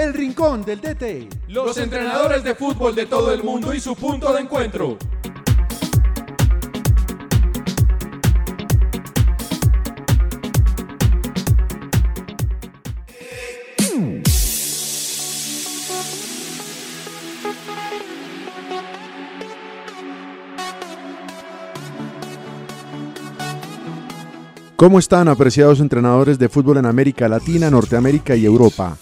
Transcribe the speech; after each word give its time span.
El 0.00 0.14
Rincón 0.14 0.64
del 0.64 0.80
DT. 0.80 1.28
Los 1.48 1.76
entrenadores 1.76 2.42
de 2.42 2.54
fútbol 2.54 2.94
de 2.94 3.04
todo 3.04 3.34
el 3.34 3.44
mundo 3.44 3.74
y 3.74 3.80
su 3.80 3.94
punto 3.94 4.32
de 4.32 4.40
encuentro. 4.40 4.96
¿Cómo 24.76 24.98
están 24.98 25.28
apreciados 25.28 25.80
entrenadores 25.80 26.38
de 26.38 26.48
fútbol 26.48 26.78
en 26.78 26.86
América 26.86 27.28
Latina, 27.28 27.68
Norteamérica 27.68 28.34
y 28.34 28.46
Europa? 28.46 28.96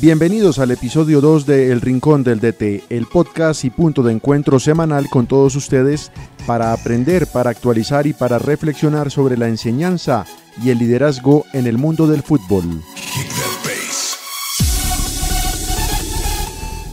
Bienvenidos 0.00 0.58
al 0.58 0.72
episodio 0.72 1.20
2 1.20 1.46
de 1.46 1.70
El 1.70 1.80
Rincón 1.80 2.24
del 2.24 2.40
DT, 2.40 2.82
el 2.90 3.06
podcast 3.06 3.64
y 3.64 3.70
punto 3.70 4.02
de 4.02 4.12
encuentro 4.12 4.58
semanal 4.58 5.08
con 5.08 5.28
todos 5.28 5.54
ustedes 5.54 6.10
para 6.48 6.72
aprender, 6.72 7.28
para 7.28 7.50
actualizar 7.50 8.08
y 8.08 8.12
para 8.12 8.40
reflexionar 8.40 9.12
sobre 9.12 9.36
la 9.36 9.46
enseñanza 9.46 10.26
y 10.60 10.70
el 10.70 10.78
liderazgo 10.78 11.44
en 11.52 11.68
el 11.68 11.78
mundo 11.78 12.08
del 12.08 12.22
fútbol. 12.22 12.82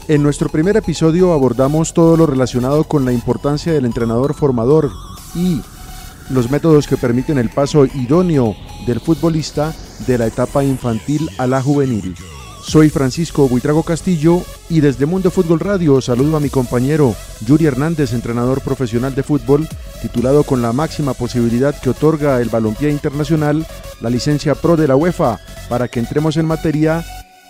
En 0.06 0.22
nuestro 0.22 0.48
primer 0.48 0.76
episodio 0.76 1.32
abordamos 1.32 1.94
todo 1.94 2.16
lo 2.16 2.26
relacionado 2.26 2.84
con 2.84 3.04
la 3.04 3.12
importancia 3.12 3.72
del 3.72 3.84
entrenador 3.84 4.32
formador 4.32 4.92
y 5.34 5.60
los 6.30 6.52
métodos 6.52 6.86
que 6.86 6.96
permiten 6.96 7.38
el 7.38 7.50
paso 7.50 7.84
idóneo 7.84 8.54
del 8.86 9.00
futbolista 9.00 9.74
de 10.06 10.18
la 10.18 10.26
etapa 10.28 10.62
infantil 10.62 11.28
a 11.38 11.48
la 11.48 11.60
juvenil. 11.60 12.14
Soy 12.62 12.90
Francisco 12.90 13.48
Buitrago 13.48 13.82
Castillo 13.82 14.42
y 14.70 14.80
desde 14.80 15.04
Mundo 15.04 15.30
Fútbol 15.30 15.60
Radio 15.60 16.00
saludo 16.00 16.36
a 16.36 16.40
mi 16.40 16.48
compañero 16.48 17.14
Yuri 17.44 17.66
Hernández, 17.66 18.12
entrenador 18.12 18.62
profesional 18.62 19.14
de 19.14 19.22
fútbol, 19.22 19.68
titulado 20.00 20.44
con 20.44 20.62
la 20.62 20.72
máxima 20.72 21.12
posibilidad 21.12 21.78
que 21.78 21.90
otorga 21.90 22.40
el 22.40 22.48
Balompié 22.48 22.90
Internacional, 22.90 23.66
la 24.00 24.10
licencia 24.10 24.54
Pro 24.54 24.76
de 24.76 24.88
la 24.88 24.96
UEFA, 24.96 25.40
para 25.68 25.88
que 25.88 26.00
entremos 26.00 26.36
en 26.36 26.46
materia. 26.46 27.04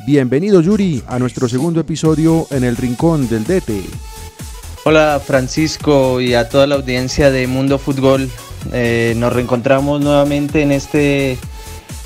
Bienvenido 0.06 0.60
Yuri 0.60 1.04
a 1.06 1.19
nuestro 1.19 1.48
segundo 1.48 1.80
episodio 1.80 2.47
en 2.50 2.64
el 2.64 2.76
Rincón 2.76 3.28
del 3.28 3.44
DT. 3.44 3.84
Hola 4.84 5.20
Francisco 5.24 6.20
y 6.20 6.34
a 6.34 6.48
toda 6.48 6.66
la 6.66 6.74
audiencia 6.76 7.30
de 7.30 7.47
Mundo 7.47 7.78
Fútbol. 7.78 8.28
Eh, 8.72 9.14
nos 9.16 9.32
reencontramos 9.32 10.00
nuevamente 10.00 10.62
en 10.62 10.72
este 10.72 11.38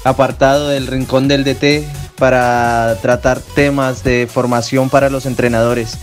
apartado 0.04 0.68
del 0.68 0.86
Rincón 0.88 1.28
del 1.28 1.44
DT 1.44 2.05
para 2.16 2.96
tratar 3.02 3.40
temas 3.40 4.02
de 4.02 4.28
formación 4.30 4.90
para 4.90 5.10
los 5.10 5.26
entrenadores. 5.26 5.98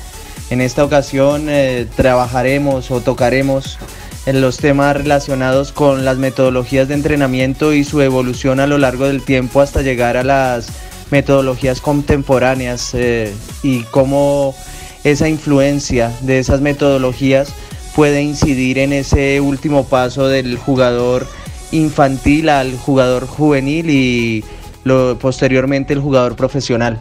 En 0.50 0.62
esta 0.62 0.84
ocasión 0.84 1.48
eh, 1.50 1.88
trabajaremos 1.96 2.92
o 2.92 3.02
tocaremos 3.02 3.80
en 4.26 4.42
los 4.42 4.58
temas 4.58 4.96
relacionados 4.96 5.72
con 5.72 6.06
las 6.06 6.18
metodologías 6.18 6.88
de 6.88 6.94
entrenamiento 6.94 7.74
y 7.74 7.84
su 7.84 8.02
evolución 8.02 8.60
a 8.60 8.68
lo 8.68 8.78
largo 8.78 9.08
del 9.08 9.22
tiempo 9.22 9.62
hasta 9.62 9.82
llegar 9.82 10.16
a 10.16 10.24
las 10.24 10.68
metodologías 11.12 11.82
contemporáneas 11.82 12.92
eh, 12.94 13.34
y 13.62 13.82
cómo 13.84 14.56
esa 15.04 15.28
influencia 15.28 16.12
de 16.22 16.40
esas 16.40 16.62
metodologías 16.62 17.54
puede 17.96 18.22
incidir 18.22 18.80
en 18.80 18.94
ese 18.94 19.42
último 19.42 19.86
paso 19.86 20.28
del 20.28 20.58
jugador 20.58 21.28
infantil 21.72 22.50
al 22.50 22.78
jugador 22.78 23.28
juvenil 23.28 23.90
y 23.90 24.44
lo, 24.84 25.18
posteriormente 25.20 25.94
el 25.94 26.00
jugador 26.00 26.36
profesional. 26.36 27.00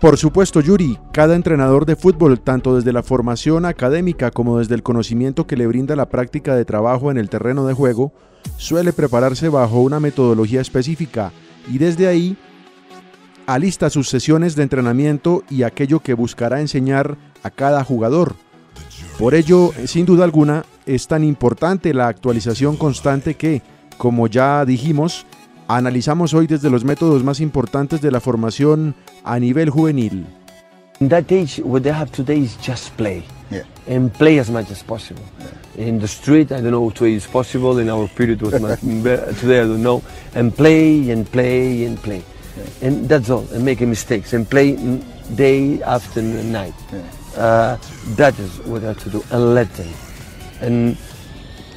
Por 0.00 0.18
supuesto, 0.18 0.60
Yuri, 0.60 0.98
cada 1.12 1.36
entrenador 1.36 1.86
de 1.86 1.94
fútbol, 1.94 2.40
tanto 2.40 2.74
desde 2.74 2.92
la 2.92 3.04
formación 3.04 3.64
académica 3.64 4.32
como 4.32 4.58
desde 4.58 4.74
el 4.74 4.82
conocimiento 4.82 5.46
que 5.46 5.56
le 5.56 5.68
brinda 5.68 5.94
la 5.94 6.08
práctica 6.08 6.56
de 6.56 6.64
trabajo 6.64 7.12
en 7.12 7.18
el 7.18 7.28
terreno 7.28 7.66
de 7.66 7.74
juego, 7.74 8.12
suele 8.56 8.92
prepararse 8.92 9.48
bajo 9.48 9.80
una 9.80 10.00
metodología 10.00 10.60
específica 10.60 11.30
y 11.70 11.78
desde 11.78 12.08
ahí 12.08 12.36
alista 13.46 13.90
sus 13.90 14.08
sesiones 14.08 14.56
de 14.56 14.64
entrenamiento 14.64 15.44
y 15.48 15.62
aquello 15.62 16.00
que 16.00 16.14
buscará 16.14 16.60
enseñar 16.60 17.16
a 17.44 17.50
cada 17.50 17.84
jugador. 17.84 18.34
Por 19.18 19.34
ello, 19.34 19.70
sin 19.84 20.06
duda 20.06 20.24
alguna, 20.24 20.64
es 20.86 21.06
tan 21.06 21.22
importante 21.22 21.94
la 21.94 22.08
actualización 22.08 22.76
constante 22.76 23.34
que, 23.34 23.62
como 23.98 24.26
ya 24.26 24.64
dijimos, 24.64 25.26
analizamos 25.68 26.34
hoy 26.34 26.46
desde 26.46 26.70
los 26.70 26.84
métodos 26.84 27.24
más 27.24 27.40
importantes 27.40 28.00
de 28.00 28.10
la 28.10 28.20
formación 28.20 28.94
a 29.24 29.38
nivel 29.38 29.70
juvenil. 29.70 30.26
In 31.00 31.08
that 31.08 31.32
age, 31.32 31.60
what 31.64 31.82
they 31.82 31.92
have 31.92 32.12
today 32.12 32.38
is 32.38 32.56
just 32.64 32.96
play. 32.96 33.24
Yeah. 33.50 33.64
And 33.88 34.12
play 34.12 34.38
as 34.38 34.50
much 34.50 34.70
as 34.70 34.84
possible. 34.84 35.22
In 35.76 35.98
the 35.98 36.06
street, 36.06 36.52
I 36.52 36.60
don't 36.60 36.70
know 36.70 36.90
today 36.90 37.14
is 37.14 37.26
possible. 37.26 37.80
In 37.80 37.88
our 37.88 38.06
period, 38.06 38.40
was 38.40 38.60
much. 38.60 38.80
Today, 39.40 39.60
I 39.60 39.64
don't 39.64 39.82
know. 39.82 40.02
And 40.34 40.54
play 40.54 41.10
and 41.10 41.26
play 41.26 41.84
and 41.84 42.00
play. 42.00 42.22
And 42.82 43.08
that's 43.08 43.30
all. 43.30 43.46
And 43.52 43.64
making 43.64 43.88
mistakes 43.88 44.32
and 44.32 44.48
play 44.48 44.76
day 45.34 45.82
after 45.82 46.22
night. 46.22 46.74
Uh, 47.36 47.78
that 48.16 48.38
is 48.38 48.58
what 48.60 48.84
I 48.84 48.88
have 48.88 49.02
to 49.02 49.10
do. 49.10 49.24
And 49.30 49.54
let 49.54 49.72
them. 49.74 49.92
And 50.60 50.96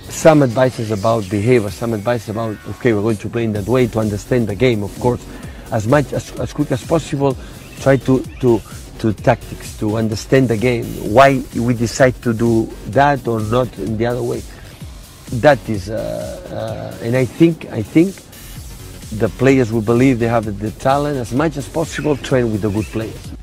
some 0.10 0.44
advices 0.44 0.92
about 0.92 1.30
behavior, 1.30 1.70
some 1.70 1.94
advice 1.94 2.30
about, 2.30 2.58
okay, 2.70 2.94
we're 2.94 3.02
going 3.02 3.18
to 3.18 3.30
play 3.30 3.44
in 3.44 3.54
that 3.54 3.68
way 3.68 3.88
to 3.88 4.00
understand 4.00 4.48
the 4.48 4.56
game, 4.56 4.84
of 4.84 4.98
course. 5.00 5.26
As 5.72 5.88
much, 5.88 6.14
as, 6.14 6.32
as 6.40 6.54
quick 6.54 6.72
as 6.72 6.86
possible, 6.86 7.36
try 7.80 7.98
to, 7.98 8.24
to, 8.40 8.62
to 9.00 9.14
tactics, 9.14 9.78
to 9.80 9.98
understand 9.98 10.48
the 10.48 10.58
game, 10.58 10.86
why 11.14 11.44
we 11.56 11.74
decide 11.74 12.22
to 12.22 12.34
do 12.34 12.66
that 12.88 13.28
or 13.28 13.40
not 13.42 13.78
in 13.80 13.98
the 13.98 14.06
other 14.06 14.24
way. 14.24 14.42
That 15.34 15.68
is, 15.68 15.90
uh, 15.90 16.96
uh, 17.02 17.04
and 17.04 17.16
I 17.16 17.26
think, 17.26 17.66
I 17.72 17.82
think 17.82 18.16
the 19.20 19.30
players 19.30 19.72
will 19.72 19.82
believe 19.82 20.20
they 20.20 20.28
have 20.28 20.60
the 20.60 20.72
talent 20.72 21.18
as 21.18 21.34
much 21.34 21.58
as 21.58 21.68
possible, 21.68 22.16
train 22.16 22.52
with 22.52 22.62
the 22.62 22.70
good 22.70 22.86
players. 22.86 23.35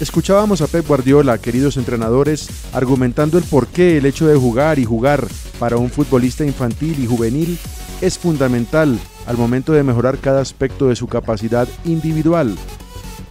Escuchábamos 0.00 0.60
a 0.60 0.66
Pep 0.66 0.88
Guardiola, 0.88 1.38
queridos 1.38 1.76
entrenadores, 1.76 2.48
argumentando 2.72 3.38
el 3.38 3.44
por 3.44 3.68
qué 3.68 3.96
el 3.96 4.06
hecho 4.06 4.26
de 4.26 4.34
jugar 4.34 4.80
y 4.80 4.84
jugar 4.84 5.28
para 5.60 5.76
un 5.76 5.88
futbolista 5.88 6.44
infantil 6.44 6.98
y 6.98 7.06
juvenil 7.06 7.56
es 8.00 8.18
fundamental 8.18 8.98
al 9.26 9.36
momento 9.36 9.72
de 9.72 9.84
mejorar 9.84 10.18
cada 10.18 10.40
aspecto 10.40 10.88
de 10.88 10.96
su 10.96 11.06
capacidad 11.06 11.68
individual 11.84 12.56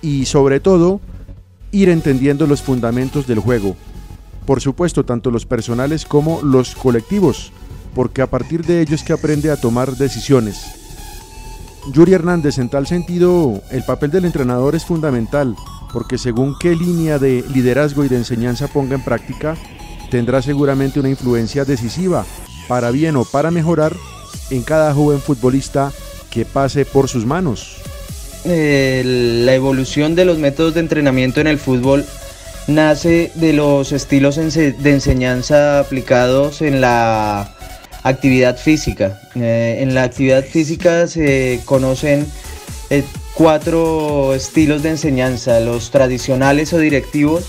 y 0.02 0.26
sobre 0.26 0.62
todo 0.62 1.02
ir 1.72 1.90
entendiendo 1.90 2.48
los 2.48 2.62
fundamentos 2.62 3.28
del 3.28 3.40
juego. 3.40 3.76
Por 4.46 4.62
supuesto, 4.62 5.04
tanto 5.04 5.32
los 5.32 5.46
personales 5.46 6.06
como 6.06 6.42
los 6.44 6.76
colectivos, 6.76 7.52
porque 7.94 8.22
a 8.22 8.28
partir 8.28 8.66
de 8.66 8.80
ellos 8.80 9.04
que 9.04 9.12
aprende 9.12 9.52
a 9.52 9.58
tomar 9.58 9.98
decisiones. 9.98 10.64
Yuri 11.92 12.14
Hernández, 12.14 12.58
en 12.58 12.70
tal 12.70 12.88
sentido, 12.88 13.62
el 13.70 13.84
papel 13.84 14.12
del 14.12 14.24
entrenador 14.24 14.76
es 14.76 14.86
fundamental, 14.86 15.58
porque 15.94 16.18
según 16.18 16.58
qué 16.60 16.76
línea 16.76 17.20
de 17.20 17.46
liderazgo 17.54 18.04
y 18.04 18.10
de 18.10 18.18
enseñanza 18.18 18.68
ponga 18.68 18.96
en 18.96 19.04
práctica, 19.04 19.56
tendrá 20.10 20.42
seguramente 20.42 21.00
una 21.00 21.10
influencia 21.10 21.64
decisiva, 21.64 22.26
para 22.68 22.92
bien 22.92 23.16
o 23.16 23.24
para 23.24 23.52
mejorar, 23.52 23.96
en 24.50 24.64
cada 24.64 24.94
joven 24.94 25.20
futbolista 25.20 25.92
que 26.30 26.46
pase 26.46 26.86
por 26.86 27.08
sus 27.08 27.26
manos. 27.26 27.78
La 28.44 29.54
evolución 29.54 30.16
de 30.16 30.26
los 30.26 30.38
métodos 30.38 30.74
de 30.74 30.82
entrenamiento 30.82 31.40
en 31.40 31.48
el 31.48 31.60
fútbol 31.60 32.06
nace 32.68 33.32
de 33.36 33.54
los 33.54 33.92
estilos 33.92 34.36
de 34.36 34.76
enseñanza 34.84 35.80
aplicados 35.80 36.62
en 36.62 36.82
la 36.82 37.56
actividad 38.04 38.58
física. 38.58 39.22
Eh, 39.36 39.78
en 39.80 39.94
la 39.94 40.04
actividad 40.04 40.44
física 40.44 41.08
se 41.08 41.62
conocen 41.66 42.26
eh, 42.90 43.04
cuatro 43.34 44.36
estilos 44.36 44.84
de 44.84 44.90
enseñanza, 44.90 45.60
los 45.60 45.92
tradicionales 45.92 46.74
o 46.74 46.80
directivos, 46.80 47.46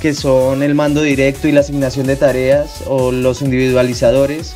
que 0.00 0.14
son 0.14 0.62
el 0.62 0.74
mando 0.74 1.02
directo 1.02 1.46
y 1.46 1.52
la 1.52 1.60
asignación 1.60 2.06
de 2.06 2.16
tareas, 2.16 2.82
o 2.86 3.12
los 3.12 3.42
individualizadores, 3.42 4.54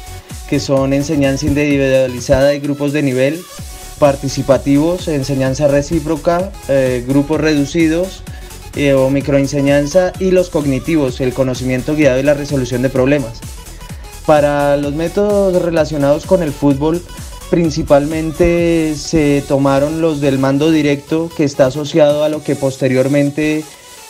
que 0.48 0.60
son 0.60 0.92
enseñanza 0.92 1.46
individualizada 1.46 2.54
y 2.54 2.60
grupos 2.60 2.92
de 2.92 3.02
nivel, 3.02 3.40
participativos, 3.98 5.08
enseñanza 5.08 5.68
recíproca, 5.68 6.50
eh, 6.68 7.04
grupos 7.06 7.40
reducidos 7.40 8.22
eh, 8.74 8.94
o 8.94 9.10
microenseñanza, 9.10 10.12
y 10.18 10.30
los 10.30 10.48
cognitivos, 10.48 11.20
el 11.20 11.34
conocimiento 11.34 11.94
guiado 11.94 12.18
y 12.18 12.22
la 12.22 12.34
resolución 12.34 12.82
de 12.82 12.88
problemas. 12.88 13.40
Para 14.26 14.78
los 14.78 14.94
métodos 14.94 15.60
relacionados 15.60 16.24
con 16.24 16.42
el 16.42 16.52
fútbol, 16.52 17.02
principalmente 17.54 18.96
se 18.96 19.40
tomaron 19.46 20.00
los 20.00 20.20
del 20.20 20.40
mando 20.40 20.72
directo, 20.72 21.30
que 21.36 21.44
está 21.44 21.66
asociado 21.66 22.24
a 22.24 22.28
lo 22.28 22.42
que 22.42 22.56
posteriormente 22.56 23.62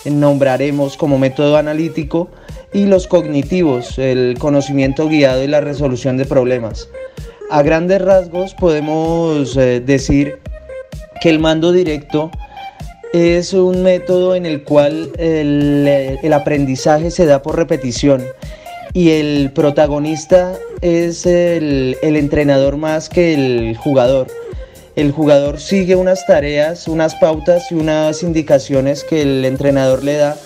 nombraremos 0.06 0.96
como 0.96 1.18
método 1.18 1.58
analítico, 1.58 2.30
y 2.72 2.86
los 2.86 3.06
cognitivos, 3.06 3.98
el 3.98 4.36
conocimiento 4.38 5.10
guiado 5.10 5.44
y 5.44 5.46
la 5.46 5.60
resolución 5.60 6.16
de 6.16 6.24
problemas. 6.24 6.88
A 7.50 7.60
grandes 7.60 8.00
rasgos 8.00 8.54
podemos 8.54 9.54
eh, 9.58 9.82
decir 9.84 10.38
que 11.20 11.28
el 11.28 11.38
mando 11.38 11.70
directo 11.70 12.30
es 13.12 13.52
un 13.52 13.82
método 13.82 14.36
en 14.36 14.46
el 14.46 14.62
cual 14.64 15.12
el, 15.18 16.32
aprendizaje 16.32 17.10
se 17.10 17.26
da 17.26 17.42
por 17.42 17.56
repetición 17.56 18.24
y 18.94 19.10
el 19.10 19.50
protagonista 19.50 20.56
es 20.80 21.26
el, 21.26 21.98
entrenador 22.00 22.76
más 22.76 23.08
que 23.08 23.34
el 23.34 23.76
jugador. 23.76 24.28
El 24.94 25.10
jugador 25.10 25.60
sigue 25.60 25.96
unas 25.96 26.24
tareas, 26.26 26.86
unas 26.86 27.16
pautas 27.16 27.72
y 27.72 27.74
unas 27.74 28.22
indicaciones 28.22 29.02
que 29.02 29.22
el 29.22 29.44
entrenador 29.44 30.04
le 30.04 30.14
da 30.14 30.36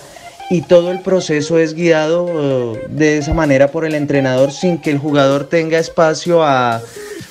y 0.49 0.63
todo 0.63 0.89
el 0.89 1.01
proceso 1.01 1.59
es 1.59 1.75
guiado 1.75 2.73
eh, 2.73 2.87
de 2.89 3.19
esa 3.19 3.35
manera 3.35 3.69
por 3.69 3.85
el 3.85 3.93
entrenador 3.93 4.51
sin 4.51 4.79
que 4.79 4.89
el 4.89 4.97
jugador 4.97 5.47
tenga 5.47 5.77
espacio 5.77 6.43
a 6.43 6.81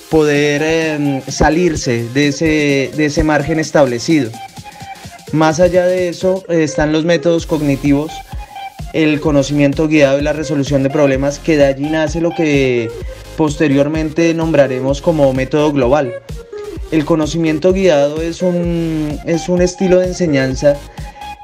poder 0.08 0.62
em, 0.62 1.20
salirse 1.26 2.04
de 2.14 2.28
ese, 2.28 2.92
de 2.96 3.06
ese 3.06 3.24
margen 3.24 3.58
establecido. 3.58 4.30
Más 5.32 5.58
allá 5.58 5.84
de 5.86 6.08
eso 6.08 6.44
están 6.48 6.92
los 6.92 7.04
métodos 7.04 7.44
cognitivos, 7.44 8.12
el 8.92 9.20
conocimiento 9.20 9.88
guiado 9.88 10.18
y 10.18 10.22
la 10.22 10.32
resolución 10.32 10.82
de 10.82 10.90
problemas, 10.90 11.38
que 11.38 11.56
de 11.56 11.66
allí 11.66 11.88
nace 11.88 12.20
lo 12.20 12.30
que 12.30 12.90
posteriormente 13.36 14.34
nombraremos 14.34 15.00
como 15.02 15.32
método 15.32 15.72
global. 15.72 16.12
El 16.90 17.04
conocimiento 17.04 17.72
guiado 17.72 18.22
es 18.22 18.40
un, 18.40 19.18
es 19.26 19.48
un 19.48 19.60
estilo 19.60 19.98
de 19.98 20.06
enseñanza 20.06 20.76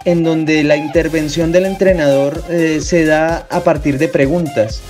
en 0.05 0.23
donde 0.23 0.65
la 0.65 0.77
intervención 0.77 1.53
del 1.53 1.67
entrenador 1.67 2.43
eh, 2.51 2.81
se 2.83 3.05
da 3.05 3.47
a 3.51 3.61
partir 3.61 3.99
de 3.99 4.09
preguntas. 4.09 4.81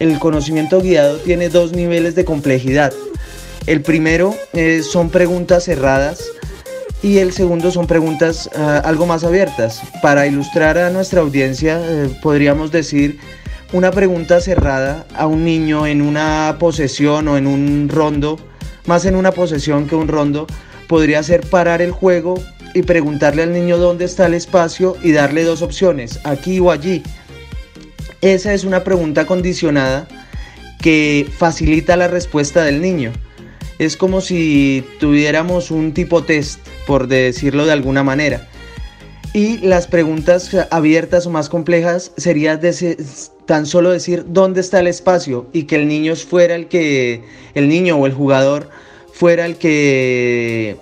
El 0.00 0.18
conocimiento 0.18 0.80
guiado 0.80 1.18
tiene 1.18 1.48
dos 1.48 1.72
niveles 1.72 2.14
de 2.14 2.24
complejidad. 2.24 2.92
El 3.66 3.82
primero 3.82 4.34
eh, 4.52 4.82
son 4.82 5.10
preguntas 5.10 5.64
cerradas 5.64 6.24
y 7.04 7.18
el 7.18 7.32
segundo 7.34 7.70
son 7.70 7.86
preguntas 7.86 8.48
ah, 8.56 8.80
algo 8.82 9.04
más 9.04 9.24
abiertas. 9.24 9.82
Para 10.00 10.26
ilustrar 10.26 10.78
a 10.78 10.88
nuestra 10.88 11.20
audiencia, 11.20 11.78
eh, 11.78 12.08
podríamos 12.22 12.72
decir 12.72 13.18
una 13.74 13.90
pregunta 13.90 14.40
cerrada 14.40 15.06
a 15.14 15.26
un 15.26 15.44
niño 15.44 15.86
en 15.86 16.00
una 16.00 16.56
posesión 16.58 17.28
o 17.28 17.36
en 17.36 17.46
un 17.46 17.90
rondo, 17.90 18.38
más 18.86 19.04
en 19.04 19.16
una 19.16 19.32
posesión 19.32 19.86
que 19.86 19.94
un 19.94 20.08
rondo, 20.08 20.46
podría 20.88 21.22
ser 21.22 21.42
parar 21.42 21.82
el 21.82 21.90
juego 21.90 22.42
y 22.72 22.80
preguntarle 22.80 23.42
al 23.42 23.52
niño 23.52 23.76
dónde 23.76 24.06
está 24.06 24.24
el 24.24 24.32
espacio 24.32 24.96
y 25.02 25.12
darle 25.12 25.44
dos 25.44 25.60
opciones, 25.60 26.20
aquí 26.24 26.58
o 26.58 26.70
allí. 26.70 27.02
Esa 28.22 28.54
es 28.54 28.64
una 28.64 28.82
pregunta 28.82 29.26
condicionada 29.26 30.08
que 30.80 31.28
facilita 31.36 31.98
la 31.98 32.08
respuesta 32.08 32.64
del 32.64 32.80
niño. 32.80 33.12
Es 33.78 33.98
como 33.98 34.22
si 34.22 34.86
tuviéramos 35.00 35.70
un 35.70 35.92
tipo 35.92 36.22
test, 36.22 36.60
por 36.86 37.08
decirlo 37.08 37.66
de 37.66 37.72
alguna 37.72 38.02
manera. 38.02 38.48
Y 39.32 39.58
las 39.58 39.88
preguntas 39.88 40.50
abiertas 40.70 41.26
o 41.26 41.30
más 41.30 41.48
complejas 41.48 42.12
sería 42.16 42.60
tan 43.46 43.66
solo 43.66 43.90
decir 43.90 44.26
dónde 44.28 44.60
está 44.60 44.78
el 44.78 44.86
espacio 44.86 45.48
y 45.52 45.64
que 45.64 45.74
el 45.76 45.88
niño 45.88 46.14
fuera 46.14 46.54
el 46.54 46.68
que, 46.68 47.24
el 47.54 47.68
niño 47.68 47.96
o 47.96 48.06
el 48.06 48.12
jugador 48.12 48.70
fuera 49.12 49.44
el 49.46 49.56
que 49.56 50.76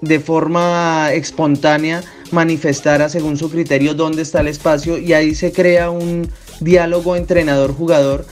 de 0.00 0.20
forma 0.20 1.10
espontánea 1.12 2.02
manifestara 2.30 3.08
según 3.08 3.36
su 3.38 3.50
criterio 3.50 3.94
dónde 3.94 4.22
está 4.22 4.40
el 4.40 4.48
espacio 4.48 4.98
y 4.98 5.12
ahí 5.12 5.34
se 5.34 5.52
crea 5.52 5.90
un 5.90 6.30
diálogo 6.60 7.16
entrenador-jugador 7.16 8.24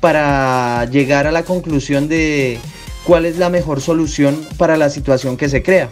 para 0.00 0.86
llegar 0.86 1.26
a 1.26 1.32
la 1.32 1.44
conclusión 1.44 2.08
de 2.08 2.58
cuál 3.04 3.26
es 3.26 3.38
la 3.38 3.48
mejor 3.48 3.80
solución 3.80 4.46
para 4.56 4.76
la 4.76 4.90
situación 4.90 5.36
que 5.36 5.48
se 5.48 5.62
crea. 5.62 5.88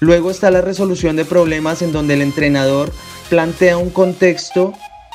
Luego 0.00 0.30
está 0.30 0.50
la 0.50 0.62
resolución 0.62 1.16
de 1.16 1.26
problemas 1.26 1.82
en 1.82 1.92
donde 1.92 2.14
el 2.14 2.22
entrenador 2.22 2.90
plantea 3.28 3.76
un 3.76 3.90
contexto 3.90 4.72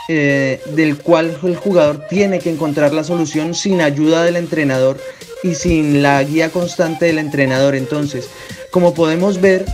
eh, 0.07 0.61
del 0.75 0.97
cual 0.97 1.37
el 1.43 1.55
jugador 1.55 2.05
tiene 2.07 2.37
que 2.37 2.51
encontrar 2.51 2.93
la 2.93 3.03
solución 3.03 3.55
sin 3.55 3.81
ayuda 3.81 4.23
del 4.23 4.35
entrenador 4.35 4.99
y 5.41 5.55
sin 5.55 6.03
la 6.03 6.23
guía 6.23 6.51
constante 6.51 7.05
del 7.05 7.17
entrenador. 7.17 7.73
Entonces, 7.75 8.29
como 8.69 8.93
podemos 8.93 9.41
ver, 9.41 9.65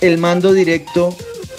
el 0.00 0.18
mando 0.18 0.52
directo, 0.52 1.14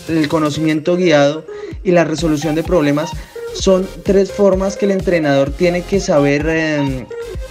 el 0.09 0.27
conocimiento 0.27 0.97
guiado 0.97 1.45
y 1.85 1.91
la 1.91 2.03
resolución 2.03 2.55
de 2.55 2.63
problemas 2.63 3.11
son 3.53 3.88
tres 4.03 4.33
formas 4.33 4.75
que 4.75 4.85
el 4.85 4.91
entrenador 4.91 5.51
tiene 5.51 5.83
que 5.83 6.01
saber 6.01 6.45
em, 6.47 7.05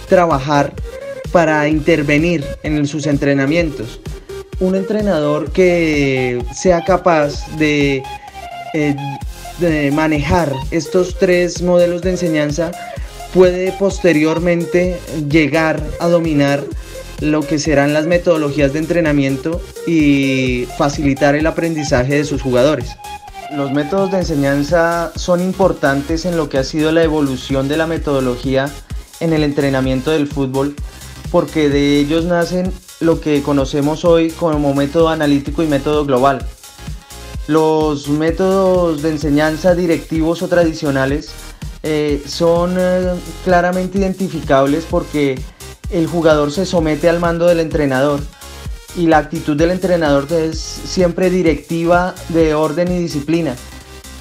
trabajar 0.07 0.73
para 1.31 1.67
intervenir 1.67 2.45
en 2.61 2.85
sus 2.85 3.07
entrenamientos. 3.07 3.99
Un 4.61 4.75
entrenador 4.75 5.51
que 5.51 6.41
sea 6.53 6.83
capaz 6.85 7.47
de, 7.57 8.03
eh, 8.73 8.95
de 9.59 9.91
manejar 9.91 10.53
estos 10.69 11.17
tres 11.17 11.63
modelos 11.63 12.03
de 12.03 12.11
enseñanza 12.11 12.71
puede 13.33 13.71
posteriormente 13.73 14.99
llegar 15.27 15.81
a 15.99 16.07
dominar 16.07 16.63
lo 17.21 17.41
que 17.41 17.57
serán 17.57 17.93
las 17.93 18.05
metodologías 18.05 18.71
de 18.73 18.79
entrenamiento 18.79 19.61
y 19.87 20.67
facilitar 20.77 21.33
el 21.35 21.47
aprendizaje 21.47 22.15
de 22.15 22.23
sus 22.23 22.43
jugadores. 22.43 22.95
Los 23.51 23.71
métodos 23.71 24.11
de 24.11 24.19
enseñanza 24.19 25.11
son 25.15 25.41
importantes 25.41 26.25
en 26.25 26.37
lo 26.37 26.49
que 26.49 26.59
ha 26.59 26.63
sido 26.63 26.91
la 26.91 27.03
evolución 27.03 27.67
de 27.67 27.77
la 27.77 27.87
metodología 27.87 28.69
en 29.19 29.33
el 29.33 29.43
entrenamiento 29.43 30.11
del 30.11 30.27
fútbol 30.27 30.75
porque 31.31 31.69
de 31.69 31.97
ellos 31.97 32.25
nacen 32.25 32.71
lo 33.01 33.19
que 33.19 33.41
conocemos 33.41 34.05
hoy 34.05 34.29
como 34.29 34.73
método 34.73 35.09
analítico 35.09 35.63
y 35.63 35.67
método 35.67 36.05
global. 36.05 36.45
Los 37.47 38.07
métodos 38.07 39.01
de 39.01 39.09
enseñanza 39.09 39.75
directivos 39.75 40.41
o 40.41 40.47
tradicionales 40.47 41.31
eh, 41.83 42.23
son 42.27 42.75
eh, 42.77 43.13
claramente 43.43 43.97
identificables 43.97 44.85
porque 44.89 45.39
el 45.89 46.07
jugador 46.07 46.51
se 46.51 46.65
somete 46.65 47.09
al 47.09 47.19
mando 47.19 47.47
del 47.47 47.59
entrenador 47.59 48.21
y 48.95 49.07
la 49.07 49.17
actitud 49.17 49.57
del 49.57 49.71
entrenador 49.71 50.27
es 50.31 50.59
siempre 50.59 51.29
directiva 51.29 52.13
de 52.29 52.53
orden 52.53 52.91
y 52.91 52.99
disciplina, 52.99 53.55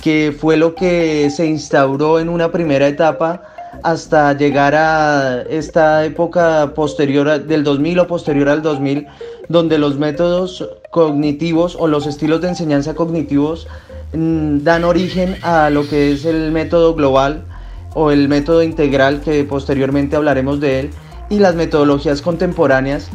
que 0.03 0.35
fue 0.39 0.57
lo 0.57 0.75
que 0.75 1.31
se 1.31 1.47
instauró 1.47 2.19
en 2.19 2.29
una 2.29 2.51
primera 2.51 2.89
etapa 2.89 3.43
hasta 3.83 4.33
llegar 4.33 4.75
a 4.75 5.43
esta 5.43 6.05
época 6.05 6.73
posterior 6.75 7.45
del 7.45 7.65
2000 7.65 8.01
o 8.01 8.07
posterior 8.07 8.49
al 8.49 8.63
2000, 8.63 9.07
donde 9.49 9.79
los 9.79 9.99
métodos 9.99 10.69
cognitivos 10.91 11.77
o 11.79 11.87
los 11.87 12.07
estilos 12.07 12.41
de 12.41 12.49
enseñanza 12.49 12.95
cognitivos 12.95 13.69
mm, 14.13 14.59
dan 14.63 14.85
origen 14.85 15.37
a 15.43 15.71
lo 15.71 15.89
que 15.89 16.13
es 16.13 16.25
el 16.25 16.53
método 16.53 16.95
global 16.95 17.45
o 17.95 18.11
el 18.11 18.29
método 18.29 18.63
integral 18.63 19.21
que 19.21 19.45
posteriormente 19.45 20.17
hablaremos 20.17 20.61
de 20.61 20.81
él 20.81 20.91
y 21.29 21.39
las 21.39 21.55
metodologías 21.55 22.23
contemporáneas, 22.23 23.09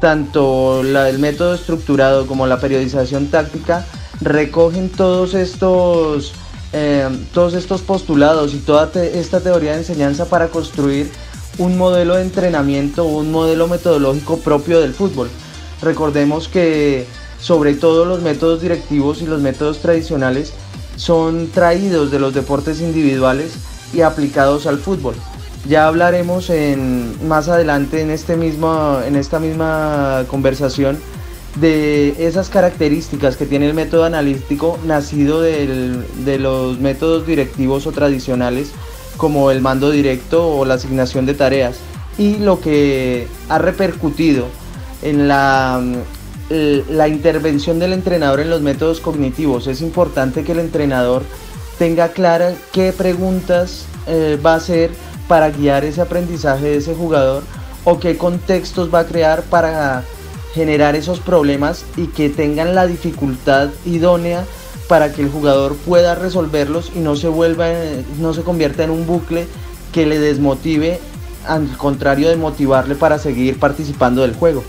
tanto 0.00 0.82
el 0.82 1.18
método 1.18 1.54
estructurado 1.54 2.26
como 2.26 2.46
la 2.46 2.60
periodización 2.60 3.28
táctica, 3.28 3.84
recogen 4.20 4.90
todos 4.90 5.34
estos, 5.34 6.34
eh, 6.72 7.08
todos 7.34 7.54
estos 7.54 7.82
postulados 7.82 8.54
y 8.54 8.58
toda 8.58 8.90
esta 8.94 9.40
teoría 9.40 9.72
de 9.72 9.78
enseñanza 9.78 10.26
para 10.26 10.48
construir 10.48 11.10
un 11.58 11.76
modelo 11.76 12.16
de 12.16 12.22
entrenamiento, 12.22 13.04
un 13.04 13.30
modelo 13.30 13.68
metodológico 13.68 14.38
propio 14.38 14.80
del 14.80 14.94
fútbol. 14.94 15.28
Recordemos 15.82 16.48
que 16.48 17.06
sobre 17.40 17.74
todo 17.74 18.04
los 18.04 18.22
métodos 18.22 18.62
directivos 18.62 19.20
y 19.20 19.26
los 19.26 19.40
métodos 19.40 19.80
tradicionales 19.80 20.54
son 20.96 21.48
traídos 21.48 22.10
de 22.10 22.18
los 22.18 22.32
deportes 22.32 22.80
individuales 22.80 23.54
y 23.92 24.02
aplicados 24.02 24.66
al 24.66 24.78
fútbol. 24.78 25.14
Ya 25.68 25.86
hablaremos 25.86 26.50
en, 26.50 27.28
más 27.28 27.48
adelante 27.48 28.00
en, 28.00 28.10
este 28.10 28.36
mismo, 28.36 28.98
en 29.06 29.16
esta 29.16 29.38
misma 29.38 30.24
conversación 30.28 30.98
de 31.56 32.26
esas 32.26 32.48
características 32.48 33.36
que 33.36 33.46
tiene 33.46 33.68
el 33.68 33.74
método 33.74 34.04
analítico 34.04 34.78
nacido 34.86 35.42
de 35.42 36.38
los 36.38 36.78
métodos 36.78 37.26
directivos 37.26 37.86
o 37.86 37.92
tradicionales 37.92 38.72
como 39.16 39.50
el 39.50 39.60
mando 39.60 39.90
directo 39.90 40.48
o 40.48 40.64
la 40.64 40.74
asignación 40.74 41.26
de 41.26 41.34
tareas 41.34 41.76
y 42.18 42.36
lo 42.36 42.60
que 42.60 43.26
ha 43.48 43.58
repercutido 43.58 44.46
en 45.02 45.28
la, 45.28 45.82
la 46.50 47.08
intervención 47.08 47.78
del 47.78 47.92
entrenador 47.92 48.40
en 48.40 48.50
los 48.50 48.62
métodos 48.62 49.00
cognitivos. 49.00 49.66
Es 49.66 49.80
importante 49.80 50.44
que 50.44 50.52
el 50.52 50.58
entrenador 50.60 51.22
tenga 51.78 52.08
clara 52.08 52.54
qué 52.72 52.92
preguntas 52.92 53.86
eh, 54.06 54.38
va 54.44 54.54
a 54.54 54.56
hacer 54.56 54.90
para 55.28 55.50
guiar 55.50 55.84
ese 55.84 56.00
aprendizaje 56.00 56.64
de 56.64 56.76
ese 56.76 56.94
jugador 56.94 57.42
o 57.84 57.98
qué 57.98 58.16
contextos 58.16 58.92
va 58.92 59.00
a 59.00 59.06
crear 59.06 59.42
para 59.42 60.04
generar 60.54 60.96
esos 60.96 61.20
problemas 61.20 61.84
y 61.96 62.06
que 62.08 62.28
tengan 62.28 62.74
la 62.74 62.86
dificultad 62.86 63.70
idónea 63.84 64.44
para 64.88 65.12
que 65.12 65.22
el 65.22 65.30
jugador 65.30 65.76
pueda 65.76 66.14
resolverlos 66.14 66.92
y 66.94 66.98
no 66.98 67.16
se 67.16 67.28
vuelva 67.28 67.68
no 68.18 68.34
se 68.34 68.42
convierta 68.42 68.84
en 68.84 68.90
un 68.90 69.06
bucle 69.06 69.46
que 69.92 70.06
le 70.06 70.18
desmotive 70.18 71.00
al 71.46 71.76
contrario 71.76 72.28
de 72.28 72.36
motivarle 72.36 72.94
para 72.94 73.18
seguir 73.18 73.58
participando 73.58 74.22
del 74.22 74.34
juego. 74.34 74.62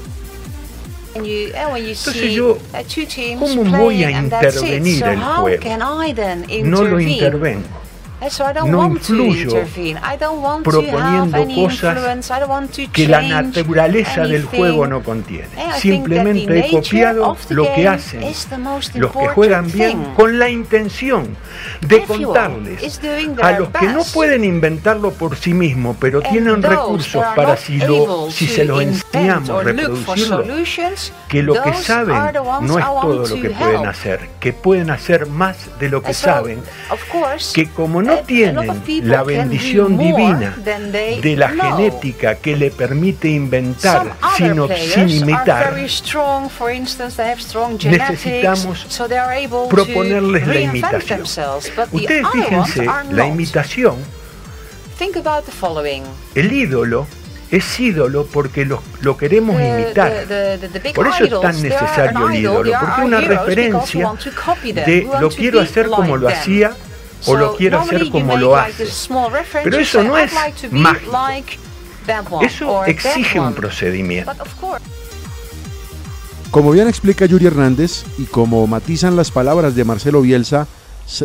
Entonces 1.16 2.34
yo, 2.34 2.58
¿cómo 3.40 3.78
voy 3.78 4.04
a 4.04 4.12
intervenir 4.12 5.04
el 5.04 5.22
juego? 5.22 5.64
No 6.64 6.84
lo 6.84 7.00
intervengo 7.00 7.83
no 8.66 8.88
influyo 8.88 9.66
proponiendo 10.64 11.46
cosas 11.56 12.32
que 12.92 13.08
la 13.08 13.22
naturaleza 13.22 14.26
del 14.26 14.46
juego 14.46 14.88
no 14.88 15.04
contiene. 15.04 15.50
Simplemente 15.78 16.60
he 16.60 16.72
copiado 16.72 17.38
lo 17.50 17.74
que 17.74 17.88
hacen 17.88 18.24
los 18.96 19.12
que 19.12 19.28
juegan 19.30 19.72
bien 19.72 20.14
con 20.16 20.40
la 20.40 20.50
intención 20.50 21.36
de 21.82 22.04
contarles 22.04 23.00
a 23.42 23.52
los 23.60 23.70
que 23.70 23.88
no 23.88 24.04
pueden 24.14 24.44
inventarlo 24.44 25.12
por 25.12 25.36
sí 25.36 25.54
mismos, 25.54 25.98
pero 26.00 26.22
tienen 26.22 26.62
recursos 26.62 27.24
para 27.36 27.58
si, 27.58 27.78
lo, 27.78 28.30
si 28.30 28.48
se 28.48 28.66
lo 28.66 28.82
enseñamos 28.82 29.64
reproducirlo, 29.64 30.44
que 31.28 31.44
lo 31.44 31.62
que 31.62 31.74
saben 31.74 32.18
no 32.62 32.80
es 32.80 32.86
todo 32.86 33.28
lo 33.28 33.42
que 33.42 33.50
pueden 33.50 33.86
hacer, 33.86 34.30
que 34.40 34.54
pueden 34.54 34.90
hacer 34.90 35.28
más 35.28 35.80
de 35.80 35.90
lo 35.90 36.02
que 36.02 36.14
saben, 36.14 36.62
que 37.54 37.70
como 37.70 38.02
no 38.02 38.13
tienen 38.22 38.82
la 39.04 39.24
bendición 39.24 39.98
divina 39.98 40.56
de 40.58 41.36
la 41.38 41.50
genética 41.50 42.36
que 42.36 42.56
le 42.56 42.72
permite 42.72 43.30
inventar 43.30 44.16
sino 44.38 44.68
sin 44.68 45.10
imitar, 45.10 45.74
necesitamos 47.84 48.88
proponerles 49.70 50.48
la 50.48 50.60
imitación. 50.60 51.22
Ustedes 51.92 52.28
fíjense, 52.32 52.86
la 53.12 53.28
imitación, 53.28 53.96
el 56.36 56.52
ídolo 56.52 57.08
es 57.52 57.80
ídolo 57.80 58.26
porque 58.26 58.66
lo, 58.66 58.82
lo 59.02 59.16
queremos 59.16 59.62
imitar. 59.62 60.12
Por 60.96 61.08
eso 61.08 61.24
es 61.26 61.42
tan 61.42 61.62
necesario 61.62 62.30
el 62.30 62.36
ídolo, 62.38 62.72
porque 62.80 63.02
es 63.02 63.06
una 63.06 63.22
referencia 63.22 64.12
de 64.64 65.08
lo 65.20 65.30
quiero 65.30 65.60
hacer 65.62 65.88
como 65.90 66.18
lo 66.18 66.28
hacía 66.28 66.76
o 67.26 67.36
lo 67.36 67.56
quiero 67.56 67.80
hacer 67.80 68.10
como 68.10 68.38
lo 68.38 68.56
hace. 68.56 68.88
Pero 69.64 69.78
eso 69.78 70.04
no 70.04 70.18
es 70.18 70.32
mágico. 70.72 71.64
Eso 72.42 72.84
exige 72.86 73.40
un 73.40 73.54
procedimiento. 73.54 74.34
Como 76.52 76.72
bien 76.72 76.88
explica 76.88 77.26
Yuri 77.26 77.48
Hernández 77.48 78.06
y 78.18 78.26
como 78.26 78.68
matizan 78.68 79.16
las 79.16 79.32
palabras 79.32 79.74
de 79.76 79.84
Marcelo 79.86 80.22
Bielsa, 80.22 80.68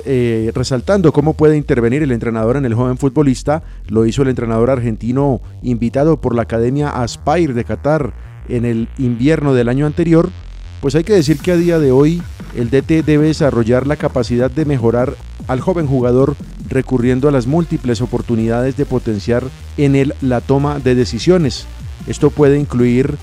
eh, 0.04 0.50
resaltando 0.54 1.12
cómo 1.12 1.34
puede 1.34 1.56
intervenir 1.56 2.02
el 2.02 2.12
entrenador 2.12 2.56
en 2.56 2.64
el 2.64 2.74
joven 2.74 2.96
futbolista, 2.96 3.62
lo 3.88 4.06
hizo 4.06 4.22
el 4.22 4.28
entrenador 4.28 4.70
argentino 4.70 5.40
invitado 5.62 6.20
por 6.20 6.34
la 6.34 6.42
Academia 6.42 6.88
Aspire 6.88 7.52
de 7.52 7.64
Qatar 7.64 8.12
en 8.48 8.64
el 8.64 8.88
invierno 8.98 9.52
del 9.52 9.68
año 9.68 9.86
anterior, 9.86 10.30
pues 10.80 10.94
hay 10.94 11.04
que 11.04 11.14
decir 11.14 11.38
que 11.38 11.52
a 11.52 11.56
día 11.56 11.78
de 11.78 11.92
hoy 11.92 12.22
el 12.54 12.70
DT 12.70 13.04
debe 13.04 13.26
desarrollar 13.26 13.86
la 13.86 13.96
capacidad 13.96 14.50
de 14.50 14.64
mejorar 14.64 15.16
al 15.46 15.60
joven 15.60 15.86
jugador 15.86 16.36
recurriendo 16.68 17.28
a 17.28 17.32
las 17.32 17.46
múltiples 17.46 18.00
oportunidades 18.00 18.76
de 18.76 18.86
potenciar 18.86 19.44
en 19.76 19.96
él 19.96 20.14
la 20.20 20.40
toma 20.40 20.78
de 20.78 20.94
decisiones. 20.94 21.66
Esto 22.06 22.30
puede 22.30 22.58
incluir 22.58 23.16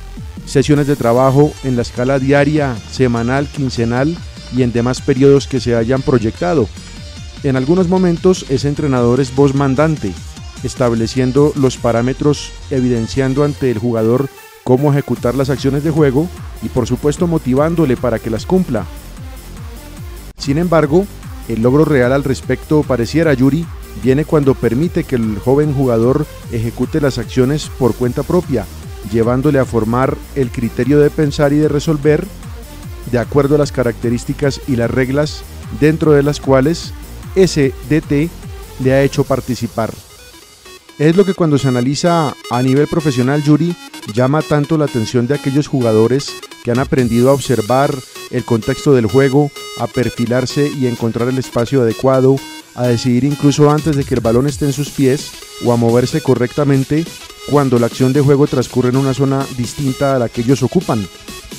sesiones 0.45 0.87
de 0.87 0.95
trabajo 0.95 1.51
en 1.63 1.75
la 1.75 1.81
escala 1.81 2.19
diaria, 2.19 2.75
semanal, 2.91 3.47
quincenal 3.47 4.15
y 4.55 4.63
en 4.63 4.71
demás 4.71 5.01
periodos 5.01 5.47
que 5.47 5.59
se 5.59 5.75
hayan 5.75 6.01
proyectado. 6.01 6.67
En 7.43 7.55
algunos 7.55 7.87
momentos 7.87 8.45
ese 8.49 8.67
entrenador 8.67 9.19
es 9.19 9.35
voz 9.35 9.53
mandante, 9.53 10.11
estableciendo 10.63 11.53
los 11.55 11.77
parámetros, 11.77 12.51
evidenciando 12.71 13.43
ante 13.43 13.71
el 13.71 13.77
jugador 13.77 14.29
cómo 14.65 14.91
ejecutar 14.91 15.35
las 15.35 15.51
acciones 15.51 15.83
de 15.83 15.91
juego 15.91 16.27
y 16.63 16.69
por 16.69 16.87
supuesto 16.87 17.27
motivándole 17.27 17.95
para 17.95 18.17
que 18.19 18.31
las 18.31 18.47
cumpla. 18.47 18.83
Sin 20.37 20.57
embargo, 20.57 21.05
el 21.47 21.61
logro 21.61 21.85
real 21.85 22.11
al 22.11 22.23
respecto, 22.23 22.81
pareciera 22.81 23.33
Yuri, 23.33 23.65
viene 24.03 24.25
cuando 24.25 24.55
permite 24.55 25.03
que 25.03 25.15
el 25.15 25.37
joven 25.37 25.71
jugador 25.73 26.25
ejecute 26.51 26.99
las 26.99 27.19
acciones 27.19 27.69
por 27.77 27.93
cuenta 27.93 28.23
propia, 28.23 28.65
llevándole 29.11 29.59
a 29.59 29.65
formar 29.65 30.17
el 30.35 30.49
criterio 30.49 30.99
de 30.99 31.11
pensar 31.11 31.53
y 31.53 31.57
de 31.57 31.67
resolver 31.67 32.25
de 33.11 33.19
acuerdo 33.19 33.55
a 33.55 33.59
las 33.59 33.71
características 33.71 34.61
y 34.67 34.77
las 34.77 34.89
reglas 34.89 35.43
dentro 35.79 36.13
de 36.13 36.23
las 36.23 36.39
cuales 36.39 36.91
ese 37.35 37.71
DT 37.87 38.29
le 38.79 38.93
ha 38.93 39.03
hecho 39.03 39.23
participar. 39.23 39.93
Es 40.97 41.17
lo 41.17 41.25
que 41.25 41.33
cuando 41.33 41.57
se 41.57 41.67
analiza 41.67 42.33
a 42.49 42.61
nivel 42.61 42.87
profesional, 42.87 43.43
Yuri, 43.43 43.75
llama 44.13 44.41
tanto 44.41 44.77
la 44.77 44.85
atención 44.85 45.27
de 45.27 45.35
aquellos 45.35 45.67
jugadores 45.67 46.31
que 46.63 46.71
han 46.71 46.79
aprendido 46.79 47.29
a 47.29 47.33
observar 47.33 47.93
el 48.31 48.45
contexto 48.45 48.93
del 48.93 49.05
juego, 49.05 49.51
a 49.79 49.87
perfilarse 49.87 50.69
y 50.69 50.87
encontrar 50.87 51.27
el 51.27 51.37
espacio 51.37 51.81
adecuado, 51.81 52.37
a 52.75 52.87
decidir 52.87 53.25
incluso 53.25 53.69
antes 53.69 53.97
de 53.97 54.05
que 54.05 54.15
el 54.15 54.21
balón 54.21 54.47
esté 54.47 54.65
en 54.65 54.73
sus 54.73 54.89
pies 54.89 55.31
o 55.65 55.73
a 55.73 55.77
moverse 55.77 56.21
correctamente 56.21 57.05
cuando 57.49 57.77
la 57.77 57.87
acción 57.87 58.13
de 58.13 58.21
juego 58.21 58.47
transcurre 58.47 58.89
en 58.89 58.97
una 58.97 59.13
zona 59.13 59.45
distinta 59.57 60.15
a 60.15 60.19
la 60.19 60.29
que 60.29 60.41
ellos 60.41 60.63
ocupan. 60.63 61.05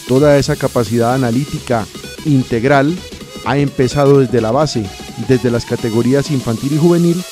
Toda 0.08 0.38
esa 0.38 0.56
capacidad 0.56 1.14
analítica 1.14 1.86
integral 2.24 2.96
ha 3.44 3.58
empezado 3.58 4.20
desde 4.20 4.40
la 4.40 4.50
base, 4.50 4.84
desde 5.28 5.50
las 5.50 5.66
categorías 5.66 6.30
infantil 6.30 6.72
y 6.72 6.78
juvenil, 6.78 7.22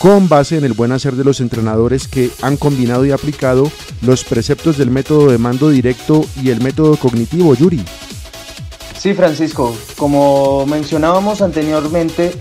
con 0.00 0.30
base 0.30 0.56
en 0.56 0.64
el 0.64 0.72
buen 0.72 0.92
hacer 0.92 1.14
de 1.14 1.24
los 1.24 1.40
entrenadores 1.40 2.08
que 2.08 2.30
han 2.40 2.56
combinado 2.56 3.04
y 3.04 3.10
aplicado 3.10 3.70
los 4.00 4.24
preceptos 4.24 4.78
del 4.78 4.90
método 4.90 5.30
de 5.30 5.36
mando 5.36 5.68
directo 5.68 6.24
y 6.42 6.48
el 6.48 6.62
método 6.62 6.96
cognitivo 6.96 7.54
Yuri. 7.54 7.84
Sí, 8.98 9.12
Francisco, 9.12 9.76
como 9.98 10.64
mencionábamos 10.64 11.42
anteriormente, 11.42 12.32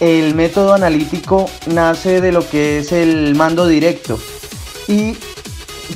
el 0.00 0.34
método 0.34 0.72
analítico 0.72 1.44
nace 1.66 2.22
de 2.22 2.32
lo 2.32 2.48
que 2.48 2.78
es 2.78 2.90
el 2.90 3.34
mando 3.34 3.66
directo 3.66 4.18
y 4.88 5.14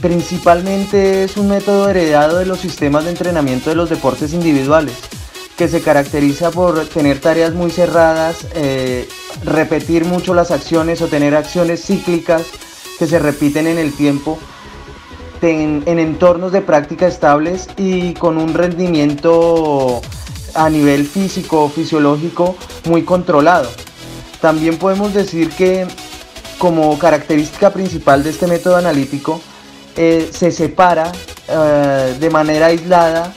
principalmente 0.03 1.25
es 1.25 1.39
un 1.39 1.49
método 1.49 1.89
heredado 1.89 2.37
de 2.37 2.45
los 2.45 2.61
sistemas 2.61 3.05
de 3.05 3.13
entrenamiento 3.13 3.71
de 3.71 3.77
los 3.77 3.89
deportes 3.89 4.35
individuales, 4.35 4.97
que 5.57 5.69
se 5.69 5.81
caracteriza 5.81 6.51
por 6.51 6.85
tener 6.85 7.19
tareas 7.19 7.55
muy 7.55 7.71
cerradas, 7.71 8.47
eh, 8.55 9.09
repetir 9.45 10.05
mucho 10.05 10.35
las 10.35 10.51
acciones 10.51 11.03
o 11.03 11.09
tener 11.09 11.35
acciones 11.35 11.85
cíclicas 11.85 12.43
que 12.99 13.07
se 13.07 13.19
repiten 13.19 13.67
en 13.67 13.79
el 13.79 13.93
tiempo 13.93 14.39
en, 15.43 15.99
entornos 15.99 16.53
de 16.53 16.63
práctica 16.63 17.07
estables 17.07 17.69
y 17.77 18.15
con 18.15 18.39
un 18.39 18.55
rendimiento 18.55 20.01
a 20.55 20.69
nivel 20.71 21.07
físico, 21.07 21.69
fisiológico 21.69 22.57
muy 22.87 23.03
controlado. 23.03 23.71
También 24.41 24.79
podemos 24.79 25.15
decir 25.15 25.51
que 25.51 25.87
como 26.59 26.99
característica 26.99 27.71
principal 27.71 28.25
de 28.25 28.31
este 28.31 28.47
método 28.47 28.77
analítico 28.77 29.41
eh, 29.97 30.31
se 30.33 30.51
separa 30.51 31.13
eh, 31.49 32.17
de 32.19 32.31
manera 32.31 32.67
aislada 32.67 33.33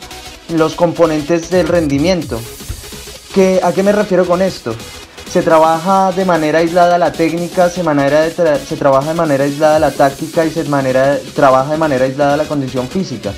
los 0.50 0.74
componentes 0.76 1.50
del 1.50 1.68
rendimiento. 1.68 2.40
¿A 3.64 3.72
qué 3.72 3.84
me 3.84 3.94
refiero 3.94 4.26
con 4.26 4.42
esto? 4.42 4.76
Se 5.32 5.42
trabaja 5.42 6.12
de 6.12 6.26
manera 6.26 6.60
aislada 6.60 6.98
la 6.98 7.14
técnica, 7.14 7.70
se, 7.70 7.84
manera 7.84 8.30
se 8.30 8.76
trabaja 8.76 9.10
de 9.10 9.14
manera 9.14 9.46
aislada 9.46 9.80
la 9.80 9.92
táctica 9.92 10.46
y 10.46 10.52
se 10.52 10.66
manera, 10.66 11.18
trabaja 11.34 11.72
de 11.72 11.78
manera 11.78 12.04
aislada 12.04 12.36
la 12.36 12.44
condición 12.44 12.90
física. 12.90 13.32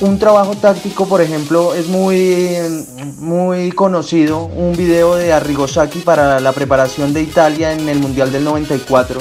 Un 0.00 0.18
trabajo 0.18 0.54
táctico, 0.54 1.06
por 1.06 1.20
ejemplo, 1.20 1.74
es 1.74 1.88
muy, 1.88 2.56
muy 3.18 3.72
conocido, 3.72 4.44
un 4.44 4.74
video 4.74 5.16
de 5.16 5.34
Arrigosaki 5.34 5.98
para 5.98 6.40
la 6.40 6.52
preparación 6.52 7.12
de 7.12 7.20
Italia 7.20 7.74
en 7.74 7.90
el 7.90 7.98
Mundial 7.98 8.32
del 8.32 8.44
94, 8.44 9.20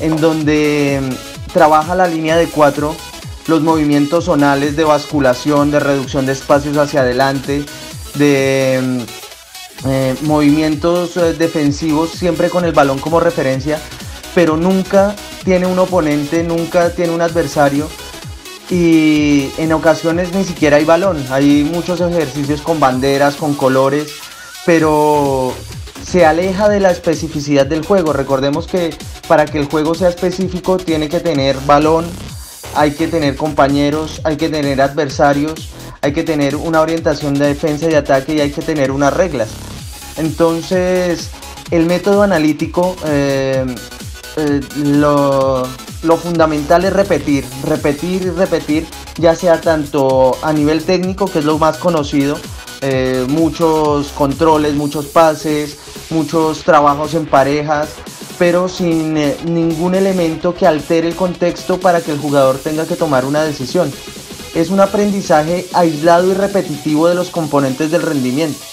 en 0.00 0.16
donde 0.18 1.00
trabaja 1.54 1.94
la 1.94 2.08
línea 2.08 2.36
de 2.36 2.46
cuatro, 2.46 2.94
los 3.46 3.62
movimientos 3.62 4.26
zonales 4.26 4.76
de 4.76 4.84
basculación, 4.84 5.70
de 5.70 5.80
reducción 5.80 6.26
de 6.26 6.32
espacios 6.32 6.76
hacia 6.76 7.00
adelante, 7.00 7.64
de 8.16 9.06
eh, 9.86 10.14
movimientos 10.22 11.16
eh, 11.16 11.32
defensivos 11.32 12.10
siempre 12.10 12.50
con 12.50 12.64
el 12.64 12.72
balón 12.72 12.98
como 12.98 13.20
referencia, 13.20 13.78
pero 14.34 14.56
nunca 14.56 15.14
tiene 15.44 15.66
un 15.66 15.78
oponente, 15.78 16.42
nunca 16.42 16.90
tiene 16.90 17.12
un 17.12 17.22
adversario 17.22 17.88
y 18.70 19.50
en 19.58 19.72
ocasiones 19.72 20.32
ni 20.32 20.44
siquiera 20.44 20.76
hay 20.76 20.84
balón. 20.84 21.24
Hay 21.30 21.64
muchos 21.64 22.00
ejercicios 22.00 22.60
con 22.60 22.78
banderas, 22.78 23.36
con 23.36 23.54
colores, 23.54 24.14
pero 24.64 25.52
se 26.06 26.24
aleja 26.24 26.68
de 26.68 26.80
la 26.80 26.90
especificidad 26.90 27.66
del 27.66 27.84
juego. 27.84 28.12
Recordemos 28.12 28.66
que 28.66 28.94
para 29.26 29.44
que 29.46 29.58
el 29.58 29.66
juego 29.66 29.94
sea 29.94 30.08
específico 30.08 30.76
tiene 30.76 31.08
que 31.08 31.20
tener 31.20 31.56
balón, 31.66 32.06
hay 32.74 32.92
que 32.92 33.08
tener 33.08 33.36
compañeros, 33.36 34.20
hay 34.24 34.36
que 34.36 34.48
tener 34.48 34.80
adversarios, 34.80 35.70
hay 36.02 36.12
que 36.12 36.22
tener 36.22 36.54
una 36.54 36.80
orientación 36.80 37.34
de 37.34 37.48
defensa 37.48 37.90
y 37.90 37.94
ataque 37.94 38.34
y 38.34 38.40
hay 38.40 38.50
que 38.50 38.62
tener 38.62 38.90
unas 38.90 39.12
reglas. 39.12 39.48
Entonces, 40.20 41.30
el 41.70 41.86
método 41.86 42.22
analítico 42.22 42.94
eh, 43.06 43.64
eh, 44.36 44.60
lo, 44.84 45.66
fundamental 46.22 46.84
es 46.84 46.92
repetir, 46.92 47.46
repetir 47.64 48.22
y 48.22 48.30
repetir, 48.30 48.86
ya 49.16 49.34
sea 49.34 49.62
tanto 49.62 50.36
a 50.42 50.52
nivel 50.52 50.84
técnico, 50.84 51.24
que 51.24 51.38
es 51.38 51.46
lo 51.46 51.58
más 51.58 51.78
conocido, 51.78 52.38
eh, 52.82 53.24
muchos 53.28 54.08
controles, 54.08 54.74
muchos 54.74 55.06
pases, 55.06 55.78
muchos 56.10 56.64
trabajos 56.64 57.14
en 57.14 57.24
parejas, 57.24 57.88
pero 58.38 58.68
sin 58.68 59.14
ningún 59.14 59.94
elemento 59.94 60.54
que 60.54 60.66
altere 60.66 61.08
el 61.08 61.16
contexto 61.16 61.80
para 61.80 62.02
que 62.02 62.12
el 62.12 62.18
jugador 62.18 62.58
tenga 62.58 62.84
que 62.84 62.96
tomar 62.96 63.24
una 63.24 63.42
decisión. 63.42 63.90
Es 64.54 64.68
un 64.68 64.80
aprendizaje 64.80 65.66
aislado 65.72 66.30
y 66.30 66.34
repetitivo 66.34 67.08
de 67.08 67.14
los 67.14 67.30
componentes 67.30 67.90
del 67.90 68.02
rendimiento. 68.02 68.69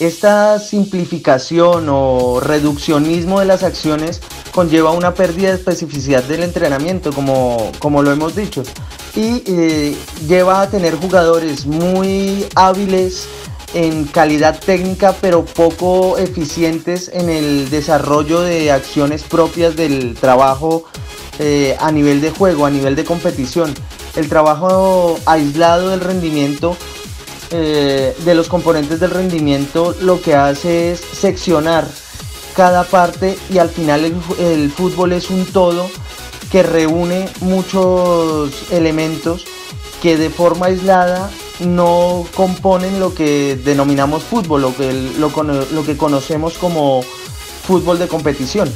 Esta 0.00 0.58
simplificación 0.58 1.86
o 1.88 2.40
reduccionismo 2.40 3.38
de 3.38 3.46
las 3.46 3.62
acciones 3.62 4.20
conlleva 4.52 4.90
una 4.90 5.14
pérdida 5.14 5.50
de 5.50 5.54
especificidad 5.54 6.24
del 6.24 6.42
entrenamiento, 6.42 7.12
como, 7.12 7.70
como 7.78 8.02
lo 8.02 8.10
hemos 8.10 8.34
dicho, 8.34 8.64
y 9.14 9.42
eh, 9.46 9.96
lleva 10.26 10.62
a 10.62 10.68
tener 10.68 10.96
jugadores 10.96 11.66
muy 11.66 12.44
hábiles 12.56 13.28
en 13.72 14.04
calidad 14.04 14.58
técnica, 14.58 15.14
pero 15.20 15.44
poco 15.44 16.18
eficientes 16.18 17.10
en 17.12 17.28
el 17.28 17.70
desarrollo 17.70 18.40
de 18.40 18.72
acciones 18.72 19.22
propias 19.22 19.76
del 19.76 20.14
trabajo 20.14 20.84
eh, 21.38 21.76
a 21.80 21.92
nivel 21.92 22.20
de 22.20 22.30
juego, 22.30 22.66
a 22.66 22.70
nivel 22.70 22.96
de 22.96 23.04
competición. 23.04 23.74
El 24.16 24.28
trabajo 24.28 25.18
aislado 25.26 25.88
del 25.88 26.00
rendimiento 26.00 26.76
eh, 27.56 28.16
de 28.24 28.34
los 28.34 28.48
componentes 28.48 28.98
del 28.98 29.12
rendimiento 29.12 29.94
lo 30.00 30.20
que 30.20 30.34
hace 30.34 30.90
es 30.90 30.98
seccionar 31.00 31.86
cada 32.56 32.82
parte 32.82 33.38
y 33.48 33.58
al 33.58 33.70
final 33.70 34.04
el, 34.40 34.72
fútbol 34.72 35.12
es 35.12 35.30
un 35.30 35.46
todo 35.46 35.88
que 36.50 36.64
reúne 36.64 37.28
muchos 37.42 38.72
elementos 38.72 39.44
que 40.02 40.16
de 40.16 40.30
forma 40.30 40.66
aislada 40.66 41.30
no 41.60 42.26
componen 42.34 42.98
lo 42.98 43.14
que 43.14 43.54
denominamos 43.54 44.24
fútbol, 44.24 44.62
lo 44.62 44.76
que, 44.76 44.92
lo, 44.92 45.84
que 45.84 45.96
conocemos 45.96 46.58
como 46.58 47.02
fútbol 47.02 48.00
de 48.00 48.08
competición. 48.08 48.68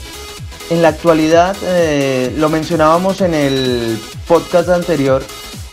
En 0.70 0.82
la 0.82 0.88
actualidad, 0.88 1.56
eh, 1.64 2.32
lo 2.36 2.48
mencionábamos 2.48 3.22
en 3.22 3.34
el 3.34 3.98
podcast 4.28 4.68
anterior, 4.68 5.24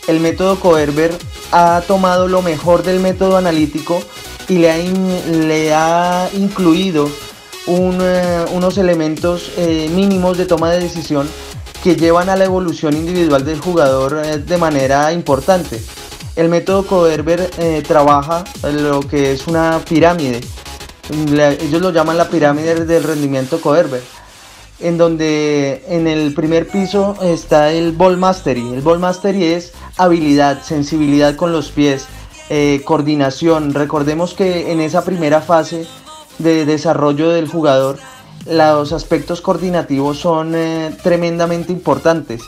el 0.07 0.19
método 0.19 0.59
Coerber 0.59 1.17
ha 1.51 1.81
tomado 1.87 2.27
lo 2.27 2.41
mejor 2.41 2.83
del 2.83 2.99
método 2.99 3.37
analítico 3.37 4.01
y 4.47 4.57
le 4.57 4.71
ha, 4.71 4.77
le 4.77 5.73
ha 5.73 6.29
incluido 6.33 7.09
eh, 7.67 8.45
unos 8.53 8.77
elementos 8.77 9.51
eh, 9.57 9.89
mínimos 9.93 10.37
de 10.37 10.45
toma 10.45 10.69
de 10.71 10.81
decisión 10.81 11.27
que 11.83 11.95
llevan 11.95 12.29
a 12.29 12.35
la 12.35 12.45
evolución 12.45 12.95
individual 12.95 13.43
del 13.43 13.59
jugador 13.59 14.21
eh, 14.23 14.37
de 14.37 14.57
manera 14.57 15.11
importante. 15.13 15.81
El 16.35 16.49
método 16.49 16.85
Coerber 16.85 17.49
trabaja 17.87 18.43
lo 18.61 18.99
que 18.99 19.31
es 19.31 19.47
una 19.47 19.79
pirámide. 19.87 20.41
ellos 21.61 21.81
lo 21.81 21.91
llaman 21.91 22.17
la 22.17 22.27
pirámide 22.27 22.83
del 22.83 23.03
rendimiento 23.03 23.61
Coerber 23.61 24.03
en 24.79 24.97
donde 24.97 25.83
en 25.87 26.07
el 26.07 26.33
primer 26.33 26.67
piso 26.67 27.15
está 27.21 27.71
el 27.71 27.91
ball 27.93 28.17
mastery. 28.17 28.73
El 28.73 28.81
ball 28.81 28.99
mastery 28.99 29.45
es 29.45 29.73
habilidad, 29.97 30.61
sensibilidad 30.63 31.35
con 31.35 31.51
los 31.51 31.71
pies, 31.71 32.07
eh, 32.49 32.81
coordinación. 32.83 33.73
Recordemos 33.73 34.33
que 34.33 34.71
en 34.71 34.81
esa 34.81 35.03
primera 35.05 35.41
fase 35.41 35.87
de 36.39 36.65
desarrollo 36.65 37.29
del 37.29 37.47
jugador, 37.47 37.97
los 38.45 38.91
aspectos 38.91 39.41
coordinativos 39.41 40.19
son 40.19 40.53
eh, 40.55 40.95
tremendamente 41.01 41.71
importantes 41.71 42.41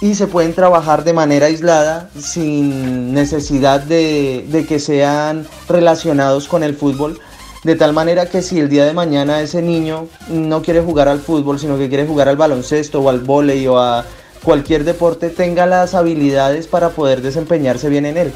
y 0.00 0.14
se 0.14 0.26
pueden 0.26 0.54
trabajar 0.54 1.04
de 1.04 1.12
manera 1.12 1.46
aislada 1.46 2.10
sin 2.18 3.14
necesidad 3.14 3.80
de 3.80 4.66
que 4.68 4.78
sean 4.78 5.46
relacionados 5.68 6.46
con 6.46 6.62
el 6.62 6.76
fútbol 6.76 7.18
de 7.68 7.76
tal 7.76 7.92
manera 7.92 8.24
que 8.24 8.40
si 8.40 8.58
el 8.58 8.70
día 8.70 8.86
de 8.86 8.94
mañana 8.94 9.42
ese 9.42 9.60
niño 9.60 10.08
no 10.30 10.62
quiere 10.62 10.80
jugar 10.80 11.06
al 11.06 11.20
fútbol, 11.20 11.58
sino 11.58 11.76
que 11.76 11.90
quiere 11.90 12.06
jugar 12.06 12.26
al 12.26 12.38
baloncesto 12.38 13.02
o 13.02 13.10
al 13.10 13.20
vóley 13.20 13.66
o 13.66 13.78
a 13.78 14.06
cualquier 14.42 14.84
deporte, 14.84 15.28
tenga 15.28 15.66
las 15.66 15.94
habilidades 15.94 16.66
para 16.66 16.88
poder 16.88 17.20
desempeñarse 17.20 17.90
bien 17.90 18.06
en 18.06 18.16
él. 18.16 18.32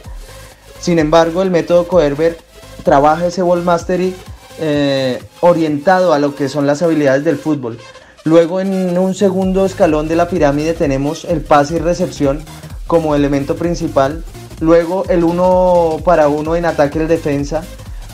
Sin 0.80 0.98
embargo, 0.98 1.40
el 1.40 1.50
método 1.50 1.88
Coerber 1.88 2.36
trabaja 2.84 3.28
ese 3.28 3.40
ball 3.40 3.62
mastery 3.62 4.14
eh, 4.60 5.22
orientado 5.40 6.12
a 6.12 6.18
lo 6.18 6.34
que 6.34 6.50
son 6.50 6.66
las 6.66 6.82
habilidades 6.82 7.24
del 7.24 7.38
fútbol. 7.38 7.78
Luego 8.24 8.60
en 8.60 8.98
un 8.98 9.14
segundo 9.14 9.64
escalón 9.64 10.08
de 10.08 10.16
la 10.16 10.28
pirámide 10.28 10.74
tenemos 10.74 11.24
el 11.24 11.40
pase 11.40 11.76
y 11.76 11.78
recepción 11.78 12.44
como 12.86 13.14
elemento 13.14 13.56
principal. 13.56 14.24
Luego 14.60 15.06
el 15.08 15.24
uno 15.24 16.02
para 16.04 16.28
uno 16.28 16.54
en 16.54 16.66
ataque 16.66 17.02
y 17.02 17.06
defensa 17.06 17.64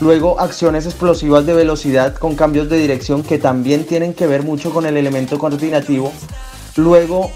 Luego 0.01 0.39
acciones 0.39 0.85
explosivas 0.85 1.45
de 1.45 1.53
velocidad 1.53 2.15
con 2.15 2.35
cambios 2.35 2.69
de 2.69 2.77
dirección 2.77 3.21
que 3.21 3.37
también 3.37 3.85
tienen 3.85 4.13
que 4.13 4.27
ver 4.27 4.43
mucho 4.43 4.71
con 4.71 4.85
el 4.85 4.95
elemento 4.95 5.37
coordinativo. 5.37 6.13
Luego 6.77 7.31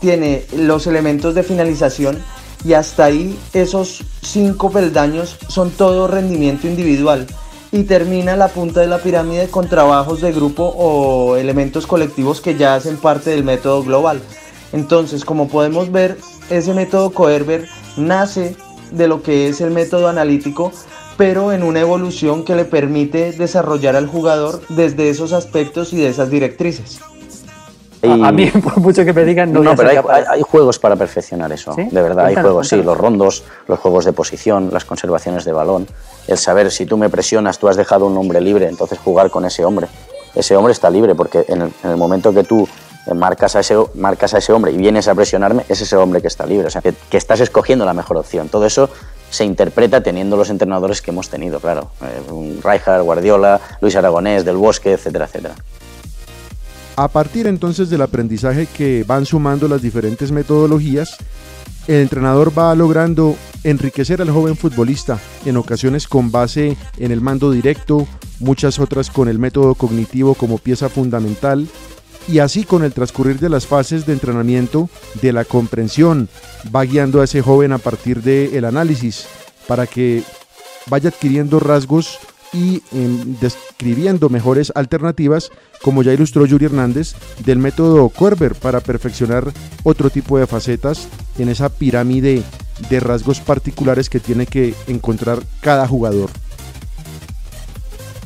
tiene 0.00 0.46
los 0.56 0.86
elementos 0.86 1.34
de 1.34 1.42
finalización 1.42 2.18
y 2.64 2.72
hasta 2.72 3.04
ahí 3.04 3.38
esos 3.52 4.04
cinco 4.22 4.70
peldaños 4.70 5.36
son 5.48 5.70
todo 5.70 6.08
rendimiento 6.08 6.66
individual 6.66 7.26
y 7.70 7.82
termina 7.82 8.36
la 8.36 8.48
punta 8.48 8.80
de 8.80 8.86
la 8.86 8.98
pirámide 8.98 9.48
con 9.48 9.68
trabajos 9.68 10.22
de 10.22 10.32
grupo 10.32 10.64
o 10.64 11.36
elementos 11.36 11.86
colectivos 11.86 12.40
que 12.40 12.56
ya 12.56 12.74
hacen 12.74 12.96
parte 12.96 13.30
del 13.30 13.44
método 13.44 13.82
global. 13.82 14.22
Entonces, 14.72 15.24
como 15.24 15.48
podemos 15.48 15.92
ver, 15.92 16.18
ese 16.48 16.72
método 16.72 17.10
Coerber 17.10 17.68
nace 17.98 18.56
de 18.90 19.08
lo 19.08 19.22
que 19.22 19.48
es 19.48 19.60
el 19.60 19.70
método 19.70 20.08
analítico 20.08 20.72
pero 21.18 21.52
en 21.52 21.64
una 21.64 21.80
evolución 21.80 22.44
que 22.44 22.54
le 22.54 22.64
permite 22.64 23.32
desarrollar 23.32 23.96
al 23.96 24.06
jugador 24.06 24.62
desde 24.68 25.10
esos 25.10 25.32
aspectos 25.32 25.92
y 25.92 25.96
de 25.96 26.08
esas 26.08 26.30
directrices. 26.30 27.00
A, 28.02 28.30
mí, 28.30 28.46
por 28.62 28.78
mucho 28.78 29.04
que 29.04 29.12
me 29.12 29.24
digan, 29.24 29.52
no, 29.52 29.60
no 29.60 29.74
pero 29.74 30.08
hay, 30.08 30.40
juegos 30.42 30.78
para 30.78 30.94
perfeccionar 30.94 31.50
eso. 31.50 31.74
De 31.74 32.00
verdad, 32.00 32.26
hay 32.26 32.36
juegos, 32.36 32.68
sí, 32.68 32.80
los 32.80 32.96
rondos, 32.96 33.42
los 33.66 33.80
juegos 33.80 34.04
de 34.04 34.12
posición, 34.12 34.70
las 34.72 34.84
conservaciones 34.84 35.44
de 35.44 35.50
balón, 35.50 35.88
el 36.28 36.38
saber 36.38 36.70
si 36.70 36.86
tú 36.86 36.96
me 36.96 37.10
presionas, 37.10 37.58
tú 37.58 37.66
has 37.68 37.76
dejado 37.76 38.06
un 38.06 38.16
hombre 38.16 38.40
libre, 38.40 38.68
entonces 38.68 39.00
jugar 39.00 39.28
con 39.30 39.44
ese 39.44 39.64
hombre. 39.64 39.88
Ese 40.36 40.54
hombre 40.54 40.72
está 40.72 40.88
libre 40.88 41.16
porque 41.16 41.44
en 41.48 41.72
el, 41.82 41.96
momento 41.96 42.32
que 42.32 42.44
tú 42.44 42.68
marcas 43.12 43.56
a, 43.56 43.60
ese, 43.60 43.74
marcas 43.94 44.34
a 44.34 44.38
ese 44.38 44.52
hombre 44.52 44.70
y 44.70 44.76
vienes 44.76 45.08
a 45.08 45.16
presionarme, 45.16 45.64
es 45.68 45.80
ese 45.80 45.96
hombre 45.96 46.22
que 46.22 46.28
está 46.28 46.46
libre. 46.46 46.68
O 46.68 46.70
sea, 46.70 46.80
que, 46.80 46.94
que 47.10 47.16
estás 47.16 47.40
escogiendo 47.40 47.84
la 47.84 47.94
mejor 47.94 48.18
opción. 48.18 48.48
Todo 48.48 48.64
eso 48.66 48.88
se 49.30 49.44
interpreta 49.44 50.02
teniendo 50.02 50.36
los 50.36 50.50
entrenadores 50.50 51.02
que 51.02 51.10
hemos 51.10 51.28
tenido, 51.28 51.60
claro. 51.60 51.90
Eh, 52.02 52.60
Rijkaard, 52.62 53.02
Guardiola, 53.02 53.60
Luis 53.80 53.96
Aragonés, 53.96 54.44
Del 54.44 54.56
Bosque, 54.56 54.92
etcétera, 54.92 55.26
etcétera. 55.26 55.54
A 56.96 57.08
partir 57.08 57.46
entonces 57.46 57.90
del 57.90 58.02
aprendizaje 58.02 58.66
que 58.66 59.04
van 59.06 59.24
sumando 59.24 59.68
las 59.68 59.82
diferentes 59.82 60.32
metodologías, 60.32 61.16
el 61.86 62.02
entrenador 62.02 62.56
va 62.56 62.74
logrando 62.74 63.36
enriquecer 63.64 64.20
al 64.20 64.30
joven 64.30 64.56
futbolista, 64.56 65.18
en 65.46 65.56
ocasiones 65.56 66.08
con 66.08 66.30
base 66.30 66.76
en 66.98 67.12
el 67.12 67.20
mando 67.20 67.50
directo, 67.50 68.06
muchas 68.40 68.78
otras 68.78 69.10
con 69.10 69.28
el 69.28 69.38
método 69.38 69.74
cognitivo 69.74 70.34
como 70.34 70.58
pieza 70.58 70.88
fundamental, 70.88 71.68
y 72.28 72.40
así 72.40 72.64
con 72.64 72.84
el 72.84 72.92
transcurrir 72.92 73.40
de 73.40 73.48
las 73.48 73.66
fases 73.66 74.06
de 74.06 74.12
entrenamiento, 74.12 74.90
de 75.22 75.32
la 75.32 75.44
comprensión, 75.44 76.28
va 76.74 76.84
guiando 76.84 77.20
a 77.20 77.24
ese 77.24 77.40
joven 77.42 77.72
a 77.72 77.78
partir 77.78 78.22
del 78.22 78.64
análisis 78.64 79.26
para 79.66 79.86
que 79.86 80.22
vaya 80.88 81.08
adquiriendo 81.08 81.58
rasgos 81.58 82.18
y 82.52 82.82
em, 82.92 83.36
describiendo 83.40 84.28
mejores 84.28 84.72
alternativas, 84.74 85.50
como 85.82 86.02
ya 86.02 86.12
ilustró 86.12 86.46
Yuri 86.46 86.66
Hernández, 86.66 87.14
del 87.44 87.58
método 87.58 88.08
Corber 88.08 88.54
para 88.54 88.80
perfeccionar 88.80 89.52
otro 89.82 90.10
tipo 90.10 90.38
de 90.38 90.46
facetas 90.46 91.08
en 91.38 91.48
esa 91.48 91.68
pirámide 91.68 92.42
de 92.88 93.00
rasgos 93.00 93.40
particulares 93.40 94.08
que 94.08 94.20
tiene 94.20 94.46
que 94.46 94.74
encontrar 94.86 95.42
cada 95.60 95.86
jugador. 95.86 96.30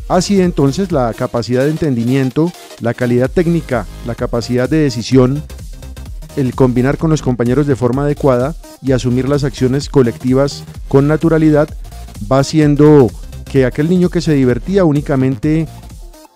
Así 0.08 0.40
entonces 0.40 0.92
la 0.92 1.12
capacidad 1.14 1.64
de 1.64 1.70
entendimiento, 1.70 2.52
la 2.80 2.94
calidad 2.94 3.30
técnica, 3.30 3.86
la 4.06 4.14
capacidad 4.14 4.68
de 4.68 4.78
decisión, 4.78 5.42
el 6.36 6.54
combinar 6.54 6.98
con 6.98 7.10
los 7.10 7.22
compañeros 7.22 7.66
de 7.66 7.76
forma 7.76 8.04
adecuada 8.04 8.54
y 8.80 8.92
asumir 8.92 9.28
las 9.28 9.44
acciones 9.44 9.88
colectivas 9.88 10.64
con 10.88 11.06
naturalidad 11.06 11.68
va 12.30 12.38
haciendo 12.38 13.10
que 13.50 13.66
aquel 13.66 13.88
niño 13.88 14.08
que 14.08 14.20
se 14.20 14.34
divertía 14.34 14.84
únicamente 14.84 15.68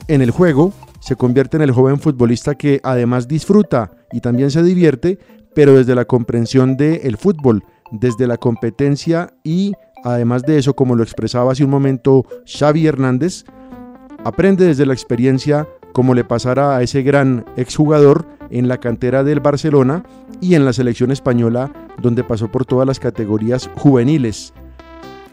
en 0.08 0.22
el 0.22 0.30
juego 0.30 0.72
se 1.00 1.16
convierte 1.16 1.56
en 1.56 1.62
el 1.62 1.70
joven 1.70 2.00
futbolista 2.00 2.54
que 2.54 2.80
además 2.82 3.28
disfruta 3.28 3.92
y 4.12 4.20
también 4.20 4.50
se 4.50 4.62
divierte, 4.62 5.18
pero 5.54 5.76
desde 5.76 5.94
la 5.94 6.04
comprensión 6.04 6.76
del 6.76 7.16
fútbol, 7.16 7.64
desde 7.92 8.26
la 8.26 8.36
competencia 8.36 9.32
y 9.44 9.72
además 10.04 10.42
de 10.42 10.58
eso, 10.58 10.74
como 10.74 10.94
lo 10.94 11.02
expresaba 11.02 11.52
hace 11.52 11.64
un 11.64 11.70
momento 11.70 12.26
Xavi 12.44 12.86
Hernández, 12.86 13.44
aprende 14.24 14.66
desde 14.66 14.84
la 14.84 14.94
experiencia 14.94 15.68
como 15.96 16.12
le 16.12 16.24
pasará 16.24 16.76
a 16.76 16.82
ese 16.82 17.00
gran 17.00 17.46
exjugador 17.56 18.26
en 18.50 18.68
la 18.68 18.76
cantera 18.76 19.24
del 19.24 19.40
Barcelona 19.40 20.04
y 20.42 20.54
en 20.54 20.66
la 20.66 20.74
selección 20.74 21.10
española, 21.10 21.72
donde 22.02 22.22
pasó 22.22 22.48
por 22.48 22.66
todas 22.66 22.86
las 22.86 23.00
categorías 23.00 23.70
juveniles. 23.76 24.52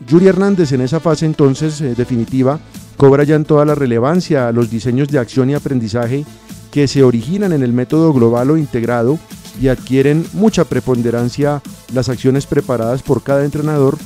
Yuri 0.08 0.30
Hernández 0.30 0.72
en 0.72 0.80
esa 0.80 1.02
fase 1.02 1.26
entonces 1.26 1.82
eh, 1.82 1.96
definitiva 1.98 2.62
cobra 2.96 3.26
ya 3.26 3.36
en 3.36 3.44
toda 3.44 3.66
la 3.66 3.76
relevancia 3.76 4.54
los 4.54 4.70
diseños 4.70 5.10
de 5.10 5.20
acción 5.20 5.50
y 5.50 5.54
aprendizaje 5.54 6.24
que 6.72 6.88
se 6.88 7.04
originan 7.04 7.52
en 7.52 7.62
el 7.62 7.74
método 7.74 8.14
global 8.14 8.52
o 8.52 8.58
integrado 8.58 9.20
y 9.62 9.68
adquieren 9.68 10.26
mucha 10.32 10.64
preponderancia 10.64 11.62
las 11.94 12.08
acciones 12.08 12.46
preparadas 12.46 13.04
por 13.04 13.22
cada 13.22 13.44
entrenador 13.44 13.98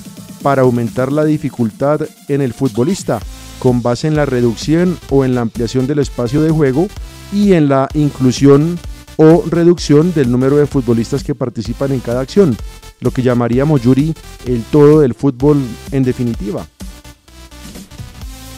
para 0.41 0.63
aumentar 0.63 1.12
la 1.12 1.24
dificultad 1.24 2.02
en 2.28 2.41
el 2.41 2.54
futbolista, 2.54 3.20
con 3.60 3.82
base 3.82 4.08
en 4.08 4.15
la 4.15 4.26
reducción 4.26 4.98
o 5.10 5.26
en 5.26 5.36
la 5.36 5.41
ampliación 5.41 5.88
del 5.88 6.00
espacio 6.00 6.41
de 6.41 6.52
juego 6.52 6.88
y 7.34 7.54
en 7.54 7.70
la 7.70 7.89
inclusión 7.93 8.80
o 9.17 9.43
reducción 9.50 10.13
del 10.13 10.32
número 10.32 10.58
de 10.58 10.67
futbolistas 10.67 11.24
que 11.24 11.36
participan 11.36 11.91
en 11.91 12.00
cada 12.00 12.22
acción, 12.22 12.56
lo 13.00 13.12
que 13.12 13.24
llamaríamos, 13.24 13.82
Yuri, 13.82 14.13
el 14.46 14.63
todo 14.63 15.02
del 15.02 15.13
fútbol 15.13 15.58
en 15.91 16.04
definitiva. 16.04 16.65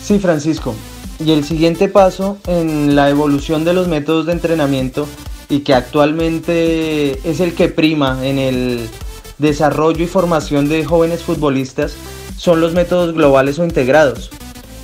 Sí, 0.03 0.19
Francisco. 0.19 0.75
Y 1.23 1.31
el 1.31 1.43
siguiente 1.43 1.88
paso 1.88 2.38
en 2.47 2.95
la 2.95 3.09
evolución 3.09 3.65
de 3.65 3.73
los 3.73 3.88
métodos 3.88 4.25
de 4.25 4.33
entrenamiento 4.33 5.07
y 5.49 5.59
que 5.62 5.73
actualmente 5.73 7.19
es 7.29 7.39
el 7.39 7.53
que 7.53 7.69
prima 7.69 8.25
en 8.25 8.38
el 8.38 8.89
desarrollo 9.38 10.03
y 10.03 10.07
formación 10.07 10.69
de 10.69 10.85
jóvenes 10.85 11.23
futbolistas 11.23 11.95
son 12.38 12.62
los 12.62 12.73
métodos 12.73 13.13
globales 13.13 13.59
o 13.59 13.65
integrados. 13.65 14.29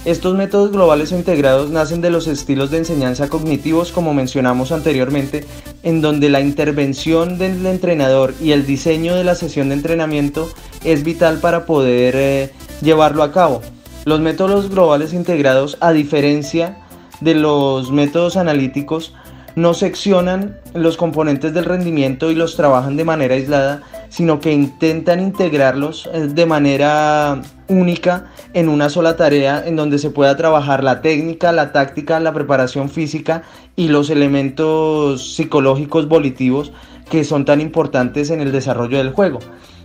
Estos 0.05 0.35
métodos 0.35 0.71
globales 0.71 1.11
o 1.11 1.15
integrados 1.17 1.71
nacen 1.71 1.99
de 1.99 2.11
los 2.11 2.27
estilos 2.27 2.69
de 2.69 2.77
enseñanza 2.77 3.27
cognitivos 3.27 3.91
como 3.91 4.13
mencionamos 4.13 4.71
anteriormente, 4.71 5.45
en 5.81 5.99
donde 5.99 6.29
la 6.29 6.41
intervención 6.41 7.39
del 7.39 7.65
entrenador 7.65 8.35
y 8.39 8.51
el 8.51 8.67
diseño 8.67 9.15
de 9.15 9.23
la 9.23 9.33
sesión 9.33 9.69
de 9.69 9.75
entrenamiento 9.75 10.47
es 10.83 11.03
vital 11.03 11.39
para 11.39 11.65
poder 11.65 12.13
eh, 12.15 12.51
llevarlo 12.83 13.23
a 13.23 13.31
cabo. 13.31 13.63
Los 14.05 14.19
métodos 14.19 14.69
globales 14.69 15.11
integrados, 15.11 15.75
a 15.81 15.91
diferencia 15.91 16.77
de 17.19 17.33
los 17.33 17.91
métodos 17.91 18.37
analíticos, 18.37 19.11
no 19.55 19.73
seccionan 19.73 20.59
los 20.75 20.97
componentes 20.97 21.51
del 21.55 21.65
rendimiento 21.65 22.29
y 22.29 22.35
los 22.35 22.55
trabajan 22.55 22.95
de 22.95 23.05
manera 23.05 23.33
aislada, 23.33 23.81
sino 24.09 24.39
que 24.39 24.51
intentan 24.51 25.19
integrarlos 25.19 26.09
eh, 26.13 26.27
de 26.27 26.45
manera 26.45 27.41
única 27.67 28.31
en 28.53 28.69
una 28.69 28.89
sola 28.89 29.15
tarea 29.15 29.63
en 29.65 29.75
donde 29.75 29.97
se 29.97 30.09
pueda 30.09 30.35
trabajar 30.37 30.83
la 30.83 31.01
técnica, 31.01 31.51
la 31.51 31.71
táctica, 31.71 32.19
la 32.19 32.33
preparación 32.33 32.89
física 32.89 33.43
y 33.75 33.87
los 33.87 34.09
elementos 34.09 35.35
psicológicos 35.35 36.07
volitivos 36.07 36.71
que 37.09 37.23
son 37.23 37.45
tan 37.45 37.61
importantes 37.61 38.29
en 38.29 38.41
el 38.41 38.51
desarrollo 38.51 38.97
del 38.97 39.11
juego. 39.11 39.39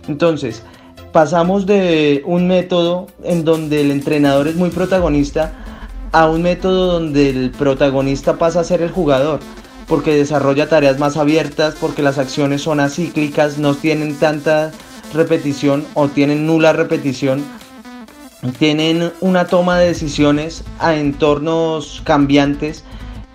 Entonces, 0.07 0.63
pasamos 1.11 1.65
de 1.65 2.23
un 2.25 2.47
método 2.47 3.07
en 3.23 3.43
donde 3.43 3.81
el 3.81 3.91
entrenador 3.91 4.47
es 4.47 4.55
muy 4.55 4.69
protagonista 4.69 5.53
a 6.11 6.27
un 6.27 6.41
método 6.41 6.93
donde 6.93 7.29
el 7.29 7.51
protagonista 7.51 8.37
pasa 8.37 8.61
a 8.61 8.63
ser 8.63 8.81
el 8.81 8.91
jugador 8.91 9.39
porque 9.91 10.15
desarrolla 10.15 10.69
tareas 10.69 10.99
más 10.99 11.17
abiertas, 11.17 11.75
porque 11.77 12.01
las 12.01 12.17
acciones 12.17 12.61
son 12.61 12.79
acíclicas, 12.79 13.57
no 13.57 13.75
tienen 13.75 14.15
tanta 14.15 14.71
repetición 15.13 15.85
o 15.95 16.07
tienen 16.07 16.47
nula 16.47 16.71
repetición, 16.71 17.43
tienen 18.57 19.11
una 19.19 19.47
toma 19.47 19.79
de 19.79 19.87
decisiones 19.87 20.63
a 20.79 20.95
entornos 20.95 22.01
cambiantes 22.05 22.85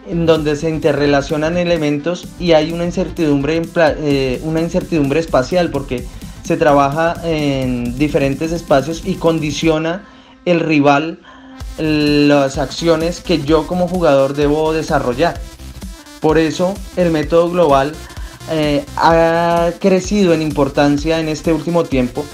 en 0.09 0.25
donde 0.25 0.57
se 0.57 0.71
interrelacionan 0.71 1.59
elementos 1.59 2.27
y 2.41 2.53
hay 2.53 2.73
una 2.73 2.87
incertidumbre, 2.87 3.61
eh, 3.77 4.41
una 4.43 4.63
incertidumbre 4.63 5.21
espacial 5.21 5.71
porque 5.71 6.07
se 6.43 6.57
trabaja 6.57 7.21
en 7.23 7.99
diferentes 7.99 8.51
espacios 8.53 9.03
y 9.05 9.17
condiciona 9.17 10.07
el 10.47 10.61
rival 10.61 11.19
las 11.77 12.57
acciones 12.57 13.21
que 13.21 13.43
yo 13.43 13.67
como 13.67 13.89
jugador 13.89 14.33
debo 14.33 14.73
desarrollar. 14.73 15.39
Por 16.21 16.39
eso 16.39 16.75
el 16.97 17.11
método 17.11 17.51
global 17.51 17.95
eh, 18.51 18.85
ha 18.97 19.71
crecido 19.81 20.33
en 20.33 20.43
importancia 20.43 21.21
en 21.21 21.29
este 21.29 21.53
último 21.53 21.85
tiempo 21.85 22.25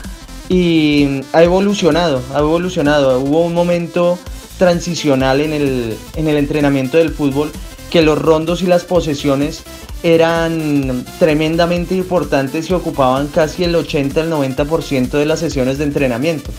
y 0.49 1.23
ha 1.33 1.43
evolucionado, 1.43 2.23
ha 2.35 2.41
evolucionado. 2.41 3.19
Hubo 3.21 3.43
un 3.43 3.55
momento 3.55 4.19
transicional 4.59 5.41
en 5.41 5.53
el, 5.53 5.97
en 6.15 6.29
el 6.29 6.37
entrenamiento 6.37 6.99
del 6.99 7.11
fútbol 7.11 7.51
que 7.91 8.03
los 8.03 8.19
rondos 8.19 8.63
y 8.63 8.67
las 8.67 8.85
posesiones 8.85 9.65
eran 10.03 11.05
tremendamente 11.19 11.95
importantes 11.95 12.69
y 12.69 12.75
ocupaban 12.75 13.29
casi 13.29 13.65
el 13.65 13.75
80 13.75 14.21
al 14.21 14.31
90% 14.31 15.11
de 15.11 15.27
las 15.27 15.41
sesiones 15.41 15.79
de 15.79 15.85
entrenamiento. 15.85 16.51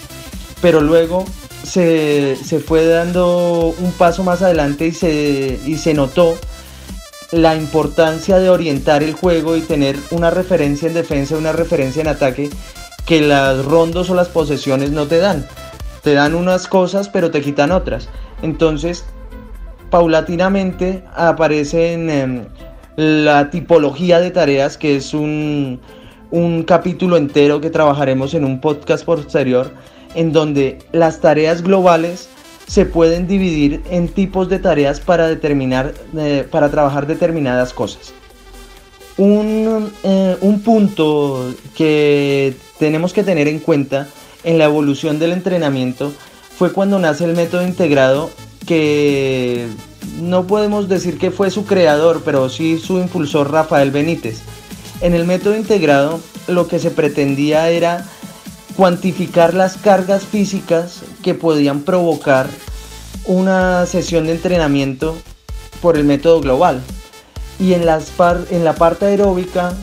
Pero 0.62 0.82
luego 0.82 1.26
se, 1.64 2.38
se, 2.44 2.60
fue 2.60 2.86
dando 2.86 3.76
un 3.78 3.92
paso 3.94 4.24
más 4.24 4.42
adelante 4.42 4.88
y 4.88 4.92
se, 4.94 5.60
y 5.66 5.78
se 5.78 5.94
notó 5.94 6.38
la 7.34 7.56
importancia 7.56 8.38
de 8.38 8.52
orientar 8.52 9.02
el 9.02 9.14
juego 9.14 9.58
y 9.58 9.62
tener 9.62 9.98
una 10.12 10.30
referencia 10.30 10.88
en 10.88 10.94
defensa, 10.94 11.36
una 11.36 11.52
referencia 11.52 12.02
en 12.02 12.08
ataque 12.08 12.52
que 13.08 13.22
las 13.22 13.66
rondos 13.66 14.12
o 14.12 14.16
las 14.16 14.30
posesiones 14.30 14.92
no 14.92 15.08
te 15.08 15.18
dan. 15.18 15.44
Te 16.04 16.14
dan 16.14 16.36
unas 16.36 16.68
cosas 16.68 17.10
pero 17.10 17.32
te 17.32 17.42
quitan 17.42 17.72
otras. 17.72 18.08
Entonces, 18.44 19.04
paulatinamente 19.90 21.04
aparecen 21.16 22.10
em, 22.12 22.46
la 22.98 23.50
tipología 23.50 24.20
de 24.20 24.30
tareas, 24.30 24.78
que 24.78 24.96
es 24.96 25.16
un, 25.16 25.82
un 26.30 26.62
capítulo 26.64 27.18
entero 27.18 27.62
que 27.62 27.72
trabajaremos 27.72 28.36
en 28.36 28.46
un 28.46 28.62
podcast 28.62 29.06
posterior, 29.06 29.72
en 30.14 30.34
donde 30.34 30.78
las 30.92 31.20
tareas 31.20 31.64
globales 31.64 32.30
se 32.68 32.86
pueden 32.86 33.28
dividir 33.28 33.82
en 33.90 34.08
tipos 34.08 34.50
de 34.50 34.60
tareas 34.60 35.00
para, 35.00 35.28
determinar, 35.28 35.94
eh, 36.18 36.48
para 36.50 36.70
trabajar 36.70 37.08
determinadas 37.08 37.74
cosas. 37.74 38.14
Un, 39.18 39.92
eh, 40.04 40.38
un 40.42 40.62
punto 40.62 41.54
que 41.76 42.56
tenemos 42.80 43.14
que 43.14 43.24
tener 43.24 43.48
en 43.48 43.60
cuenta 43.60 44.08
en 44.44 44.58
la 44.58 44.66
evolución 44.66 45.20
del 45.20 45.34
entrenamiento 45.34 46.12
fue 46.58 46.72
cuando 46.72 47.00
nace 47.00 47.26
el 47.26 47.36
método 47.36 47.66
integrado 47.66 48.30
que 48.66 49.68
no 50.22 50.48
podemos 50.48 50.88
decir 50.88 51.18
que 51.18 51.32
fue 51.32 51.52
su 51.52 51.66
creador, 51.66 52.22
pero 52.26 52.50
sí 52.50 52.80
su 52.80 52.98
impulsor 52.98 53.52
Rafael 53.52 53.92
Benítez. 53.92 54.40
En 55.02 55.14
el 55.14 55.26
método 55.26 55.56
integrado 55.56 56.20
lo 56.48 56.68
que 56.68 56.80
se 56.80 56.92
pretendía 56.92 57.70
era 57.70 58.06
cuantificar 58.76 59.54
las 59.54 59.78
cargas 59.78 60.24
físicas 60.24 61.02
que 61.22 61.34
podían 61.34 61.82
provocar 61.82 62.48
una 63.26 63.86
sesión 63.86 64.26
de 64.26 64.34
entrenamiento 64.34 65.16
por 65.82 65.98
el 65.98 66.04
método 66.04 66.42
global. 66.42 66.82
Y 67.60 67.74
en, 67.74 67.86
las 67.86 68.12
en 68.50 68.64
la 68.64 68.74
parte 68.76 69.06
aeróbica, 69.06 69.74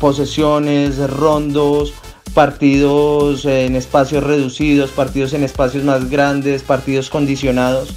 posesiones, 0.00 0.98
rondos, 1.10 1.92
partidos 2.34 3.44
en 3.44 3.76
espacios 3.76 4.24
reducidos, 4.24 4.90
partidos 4.90 5.32
en 5.34 5.44
espacios 5.44 5.84
más 5.84 6.08
grandes, 6.08 6.62
partidos 6.62 7.10
condicionados, 7.10 7.90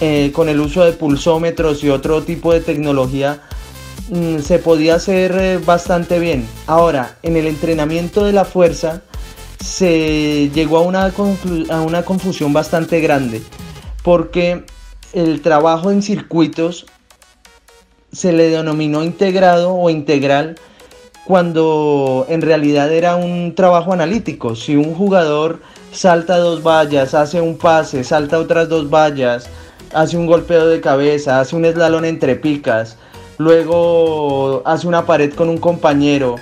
eh, 0.00 0.30
con 0.34 0.48
el 0.48 0.60
uso 0.60 0.84
de 0.84 0.92
pulsómetros 0.92 1.82
y 1.82 1.90
otro 1.90 2.22
tipo 2.22 2.52
de 2.52 2.60
tecnología, 2.60 3.40
mm, 4.10 4.38
se 4.38 4.58
podía 4.58 4.96
hacer 4.96 5.32
eh, 5.38 5.58
bastante 5.58 6.18
bien. 6.18 6.46
Ahora, 6.66 7.18
en 7.22 7.36
el 7.36 7.46
entrenamiento 7.46 8.24
de 8.24 8.32
la 8.32 8.44
fuerza, 8.44 9.02
se 9.62 10.50
llegó 10.50 10.78
a 10.78 10.82
una, 10.82 11.12
a 11.70 11.80
una 11.80 12.04
confusión 12.04 12.52
bastante 12.52 13.00
grande, 13.00 13.42
porque 14.02 14.64
el 15.12 15.40
trabajo 15.40 15.90
en 15.90 16.02
circuitos 16.02 16.86
se 18.12 18.32
le 18.32 18.48
denominó 18.50 19.04
integrado 19.04 19.74
o 19.74 19.88
integral 19.88 20.56
cuando 21.24 22.26
en 22.28 22.42
realidad 22.42 22.92
era 22.92 23.16
un 23.16 23.54
trabajo 23.54 23.92
analítico. 23.92 24.56
Si 24.56 24.76
un 24.76 24.94
jugador 24.94 25.60
salta 25.92 26.38
dos 26.38 26.62
vallas, 26.62 27.14
hace 27.14 27.40
un 27.40 27.56
pase, 27.56 28.04
salta 28.04 28.38
otras 28.38 28.68
dos 28.68 28.90
vallas, 28.90 29.48
hace 29.94 30.16
un 30.16 30.26
golpeo 30.26 30.66
de 30.66 30.80
cabeza, 30.80 31.40
hace 31.40 31.54
un 31.54 31.64
eslalon 31.64 32.04
entre 32.04 32.34
picas, 32.34 32.96
luego 33.38 34.62
hace 34.64 34.88
una 34.88 35.06
pared 35.06 35.32
con 35.32 35.48
un 35.48 35.58
compañero, 35.58 36.36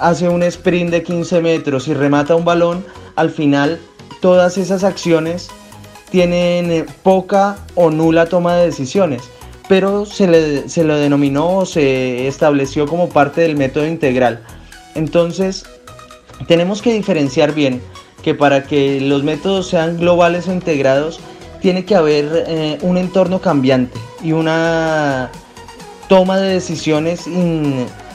hace 0.00 0.28
un 0.28 0.42
sprint 0.42 0.90
de 0.90 1.02
15 1.02 1.40
metros 1.40 1.88
y 1.88 1.94
remata 1.94 2.34
un 2.34 2.44
balón, 2.44 2.84
al 3.16 3.30
final 3.30 3.80
todas 4.20 4.58
esas 4.58 4.84
acciones 4.84 5.48
tienen 6.10 6.70
eh, 6.70 6.86
poca 7.02 7.58
o 7.74 7.90
nula 7.90 8.26
toma 8.26 8.56
de 8.56 8.66
decisiones, 8.66 9.22
pero 9.68 10.06
se 10.06 10.26
le, 10.26 10.68
se 10.68 10.84
lo 10.84 10.96
denominó 10.96 11.58
o 11.58 11.66
se 11.66 12.28
estableció 12.28 12.86
como 12.86 13.08
parte 13.08 13.40
del 13.40 13.56
método 13.56 13.86
integral. 13.86 14.44
Entonces, 14.94 15.64
tenemos 16.46 16.82
que 16.82 16.92
diferenciar 16.92 17.52
bien 17.52 17.82
que 18.22 18.34
para 18.34 18.64
que 18.64 19.00
los 19.00 19.22
métodos 19.22 19.68
sean 19.68 19.98
globales 19.98 20.48
o 20.48 20.52
integrados, 20.52 21.20
tiene 21.60 21.84
que 21.84 21.94
haber 21.94 22.44
eh, 22.46 22.78
un 22.82 22.96
entorno 22.96 23.40
cambiante 23.40 23.98
y 24.22 24.32
una 24.32 25.30
toma 26.08 26.38
de 26.38 26.54
decisiones 26.54 27.26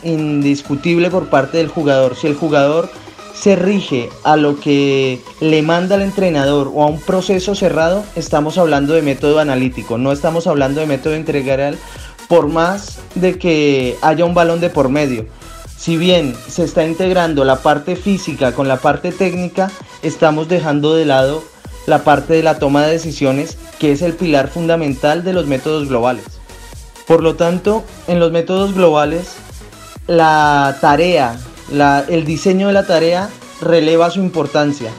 indiscutible 0.03 1.09
por 1.09 1.29
parte 1.29 1.57
del 1.57 1.67
jugador. 1.67 2.15
Si 2.15 2.27
el 2.27 2.35
jugador 2.35 2.89
se 3.33 3.55
rige 3.55 4.09
a 4.23 4.35
lo 4.35 4.59
que 4.59 5.21
le 5.39 5.61
manda 5.61 5.95
el 5.95 6.01
entrenador 6.01 6.71
o 6.73 6.83
a 6.83 6.87
un 6.87 6.99
proceso 6.99 7.55
cerrado, 7.55 8.03
estamos 8.15 8.57
hablando 8.57 8.93
de 8.93 9.01
método 9.01 9.39
analítico, 9.39 9.97
no 9.97 10.11
estamos 10.11 10.47
hablando 10.47 10.81
de 10.81 10.87
método 10.87 11.15
integral 11.15 11.77
por 12.27 12.47
más 12.47 12.99
de 13.15 13.39
que 13.39 13.97
haya 14.01 14.25
un 14.25 14.33
balón 14.33 14.59
de 14.59 14.69
por 14.69 14.89
medio. 14.89 15.25
Si 15.77 15.95
bien 15.95 16.35
se 16.47 16.65
está 16.65 16.85
integrando 16.85 17.45
la 17.45 17.57
parte 17.57 17.95
física 17.95 18.51
con 18.51 18.67
la 18.67 18.77
parte 18.77 19.13
técnica, 19.13 19.71
estamos 20.01 20.49
dejando 20.49 20.93
de 20.93 21.05
lado 21.05 21.41
la 21.87 22.03
parte 22.03 22.33
de 22.33 22.43
la 22.43 22.59
toma 22.59 22.85
de 22.85 22.91
decisiones, 22.91 23.57
que 23.79 23.93
es 23.93 24.01
el 24.01 24.13
pilar 24.13 24.49
fundamental 24.49 25.23
de 25.23 25.33
los 25.33 25.47
métodos 25.47 25.87
globales. 25.87 26.25
Por 27.07 27.23
lo 27.23 27.35
tanto, 27.35 27.83
en 28.07 28.19
los 28.19 28.31
métodos 28.31 28.75
globales, 28.75 29.37
la 30.09 30.75
tarea 30.81 31.37
el 32.09 32.25
diseño 32.25 32.67
de 32.67 32.73
la 32.73 32.87
tarea 32.87 33.29
releva 33.61 34.09
su 34.09 34.19
importancia. 34.19 34.91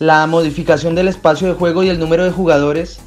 La 0.00 0.26
modificación 0.26 0.96
del 0.96 1.06
espacio 1.06 1.46
de 1.46 1.54
juego 1.54 1.84
y 1.84 1.88
el 1.88 2.00
número 2.00 2.24
de 2.24 2.32
jugadores 2.32 2.98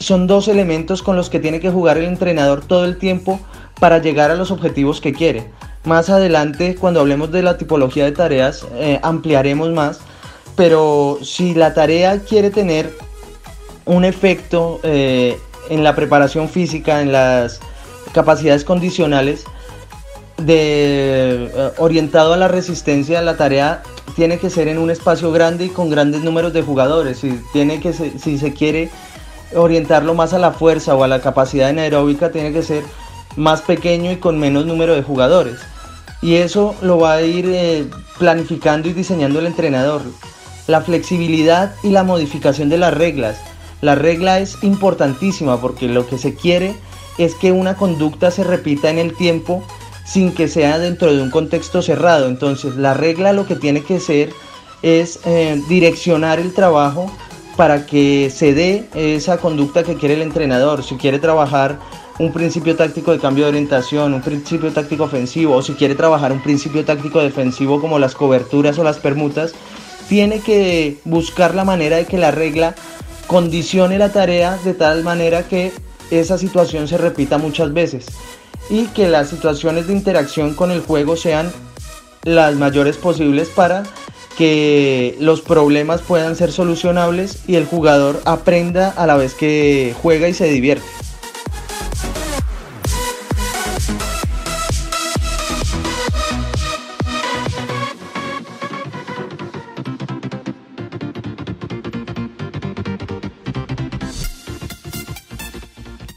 son 0.00 0.26
dos 0.26 0.48
elementos 0.48 1.02
con 1.02 1.14
los 1.14 1.30
que 1.30 1.38
tiene 1.38 1.60
que 1.60 1.70
jugar 1.70 1.98
el 1.98 2.04
entrenador 2.04 2.64
todo 2.64 2.84
el 2.84 2.98
tiempo 2.98 3.38
para 3.78 3.98
llegar 3.98 4.32
a 4.32 4.34
los 4.34 4.50
objetivos 4.50 5.00
que 5.00 5.12
quiere. 5.12 5.52
Más 5.84 6.10
adelante, 6.10 6.74
cuando 6.74 7.00
hablemos 7.00 7.30
de 7.30 7.42
la 7.42 7.58
tipología 7.58 8.04
de 8.04 8.12
tareas, 8.12 8.66
eh, 8.74 8.98
ampliaremos 9.04 9.70
más, 9.70 10.00
pero 10.56 11.18
si 11.22 11.54
la 11.54 11.74
tarea 11.74 12.18
quiere 12.20 12.50
tener 12.50 12.92
un 13.84 14.04
efecto 14.04 14.80
eh, 14.82 15.38
en 15.70 15.84
la 15.84 15.94
preparación 15.94 16.48
física, 16.48 17.00
en 17.00 17.12
las 17.12 17.60
capacidades 18.12 18.64
condicionales, 18.64 19.44
de, 20.38 21.50
eh, 21.54 21.72
orientado 21.78 22.32
a 22.32 22.36
la 22.36 22.48
resistencia, 22.48 23.22
la 23.22 23.36
tarea 23.36 23.82
tiene 24.16 24.38
que 24.38 24.50
ser 24.50 24.68
en 24.68 24.78
un 24.78 24.90
espacio 24.90 25.30
grande 25.32 25.66
y 25.66 25.68
con 25.68 25.90
grandes 25.90 26.22
números 26.22 26.52
de 26.52 26.62
jugadores. 26.62 27.18
Si, 27.18 27.40
tiene 27.52 27.80
que 27.80 27.92
si 27.92 28.38
se 28.38 28.52
quiere 28.52 28.90
orientarlo 29.54 30.14
más 30.14 30.32
a 30.32 30.38
la 30.38 30.52
fuerza 30.52 30.94
o 30.94 31.04
a 31.04 31.08
la 31.08 31.20
capacidad 31.20 31.68
anaeróbica, 31.68 32.30
tiene 32.30 32.52
que 32.52 32.62
ser 32.62 32.82
más 33.36 33.62
pequeño 33.62 34.10
y 34.10 34.16
con 34.16 34.38
menos 34.38 34.66
número 34.66 34.94
de 34.94 35.02
jugadores. 35.02 35.58
Y 36.20 36.36
eso 36.36 36.74
lo 36.82 36.98
va 36.98 37.14
a 37.14 37.22
ir 37.22 37.46
eh, 37.48 37.86
planificando 38.18 38.88
y 38.88 38.92
diseñando 38.92 39.38
el 39.38 39.46
entrenador. 39.46 40.02
La 40.66 40.80
flexibilidad 40.80 41.74
y 41.82 41.90
la 41.90 42.02
modificación 42.02 42.68
de 42.68 42.78
las 42.78 42.94
reglas. 42.94 43.38
La 43.80 43.94
regla 43.94 44.40
es 44.40 44.62
importantísima 44.62 45.60
porque 45.60 45.86
lo 45.86 46.06
que 46.06 46.18
se 46.18 46.34
quiere 46.34 46.74
es 47.16 47.34
que 47.34 47.52
una 47.52 47.76
conducta 47.76 48.30
se 48.30 48.44
repita 48.44 48.90
en 48.90 48.98
el 48.98 49.16
tiempo 49.16 49.62
sin 50.08 50.32
que 50.32 50.48
sea 50.48 50.78
dentro 50.78 51.14
de 51.14 51.22
un 51.22 51.30
contexto 51.30 51.82
cerrado. 51.82 52.28
Entonces 52.28 52.76
la 52.76 52.94
regla 52.94 53.32
lo 53.32 53.46
que 53.46 53.56
tiene 53.56 53.82
que 53.82 54.00
ser 54.00 54.32
es 54.82 55.20
eh, 55.26 55.60
direccionar 55.68 56.40
el 56.40 56.54
trabajo 56.54 57.12
para 57.56 57.86
que 57.86 58.30
se 58.30 58.54
dé 58.54 58.88
esa 58.94 59.38
conducta 59.38 59.82
que 59.82 59.96
quiere 59.96 60.14
el 60.14 60.22
entrenador. 60.22 60.82
Si 60.82 60.94
quiere 60.96 61.18
trabajar 61.18 61.78
un 62.18 62.32
principio 62.32 62.74
táctico 62.76 63.12
de 63.12 63.18
cambio 63.18 63.44
de 63.44 63.50
orientación, 63.50 64.14
un 64.14 64.22
principio 64.22 64.72
táctico 64.72 65.04
ofensivo, 65.04 65.56
o 65.56 65.62
si 65.62 65.74
quiere 65.74 65.94
trabajar 65.94 66.32
un 66.32 66.42
principio 66.42 66.84
táctico 66.84 67.20
defensivo 67.20 67.80
como 67.80 67.98
las 67.98 68.14
coberturas 68.14 68.78
o 68.78 68.84
las 68.84 68.98
permutas, 68.98 69.54
tiene 70.08 70.40
que 70.40 70.98
buscar 71.04 71.54
la 71.54 71.64
manera 71.64 71.96
de 71.96 72.06
que 72.06 72.16
la 72.16 72.30
regla 72.30 72.74
condicione 73.26 73.98
la 73.98 74.10
tarea 74.10 74.56
de 74.64 74.72
tal 74.72 75.02
manera 75.02 75.42
que 75.42 75.72
esa 76.10 76.38
situación 76.38 76.88
se 76.88 76.96
repita 76.96 77.38
muchas 77.38 77.72
veces 77.74 78.06
y 78.70 78.86
que 78.86 79.08
las 79.08 79.28
situaciones 79.30 79.86
de 79.86 79.94
interacción 79.94 80.54
con 80.54 80.70
el 80.70 80.80
juego 80.80 81.16
sean 81.16 81.52
las 82.24 82.54
mayores 82.56 82.96
posibles 82.96 83.48
para 83.48 83.84
que 84.36 85.16
los 85.18 85.40
problemas 85.40 86.00
puedan 86.02 86.36
ser 86.36 86.52
solucionables 86.52 87.40
y 87.48 87.56
el 87.56 87.66
jugador 87.66 88.20
aprenda 88.24 88.90
a 88.90 89.06
la 89.06 89.16
vez 89.16 89.34
que 89.34 89.94
juega 90.00 90.28
y 90.28 90.34
se 90.34 90.48
divierte. 90.48 90.86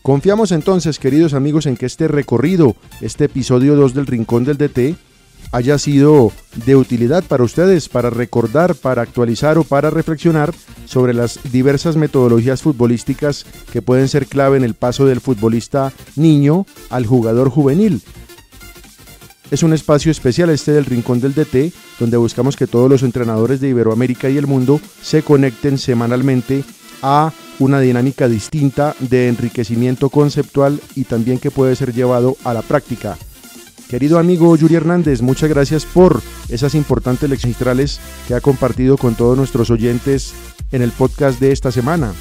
Confiamos 0.02 0.52
entonces, 0.52 0.98
queridos 0.98 1.36
amigos, 1.36 1.68
en 1.68 1.78
que 1.78 1.86
este 1.86 2.08
recorrido, 2.08 2.76
este 3.02 3.26
episodio 3.26 3.76
2 3.76 3.94
del 3.94 4.08
Rincón 4.08 4.44
del 4.46 4.58
DT, 4.58 4.96
haya 5.52 5.78
sido 5.78 6.32
de 6.66 6.76
utilidad 6.76 7.24
para 7.24 7.44
ustedes, 7.44 7.88
para 7.88 8.10
recordar, 8.10 8.74
para 8.74 9.04
actualizar 9.04 9.60
o 9.60 9.64
para 9.64 9.92
reflexionar 9.92 10.54
sobre 10.86 11.14
las 11.14 11.40
diversas 11.52 11.98
metodologías 11.98 12.64
futbolísticas 12.64 13.46
que 13.72 13.84
pueden 13.84 14.08
ser 14.08 14.26
clave 14.26 14.58
en 14.58 14.64
el 14.64 14.74
paso 14.74 15.06
del 15.06 15.22
futbolista 15.22 15.94
niño 16.16 16.66
al 16.90 17.06
jugador 17.06 17.50
juvenil. 17.50 18.02
Es 19.52 19.62
un 19.62 19.74
espacio 19.74 20.12
especial 20.12 20.50
este 20.50 20.72
del 20.72 20.86
Rincón 20.86 21.20
del 21.20 21.36
DT, 21.36 21.74
donde 22.00 22.18
buscamos 22.18 22.56
que 22.56 22.68
todos 22.68 22.90
los 22.90 23.04
entrenadores 23.04 23.60
de 23.60 23.70
Iberoamérica 23.70 24.30
y 24.30 24.38
el 24.38 24.48
mundo 24.48 24.80
se 25.02 25.22
conecten 25.22 25.78
semanalmente 25.78 26.64
a 27.04 27.34
una 27.62 27.80
dinámica 27.80 28.28
distinta 28.28 28.96
de 29.00 29.28
enriquecimiento 29.28 30.10
conceptual 30.10 30.82
y 30.96 31.04
también 31.04 31.38
que 31.38 31.52
puede 31.52 31.76
ser 31.76 31.94
llevado 31.94 32.36
a 32.44 32.54
la 32.54 32.64
práctica. 32.64 33.18
Querido 33.88 34.18
amigo 34.18 34.56
Yuri 34.56 34.76
Hernández, 34.76 35.22
muchas 35.22 35.50
gracias 35.50 35.86
por 35.86 36.22
esas 36.50 36.74
importantes 36.74 37.30
lecciones 37.30 38.00
que 38.28 38.34
ha 38.34 38.42
compartido 38.42 38.98
con 38.98 39.16
todos 39.16 39.38
nuestros 39.38 39.70
oyentes 39.70 40.34
en 40.72 40.82
el 40.82 40.92
podcast 40.92 41.40
de 41.40 41.52
esta 41.52 41.72
semana. 41.72 42.14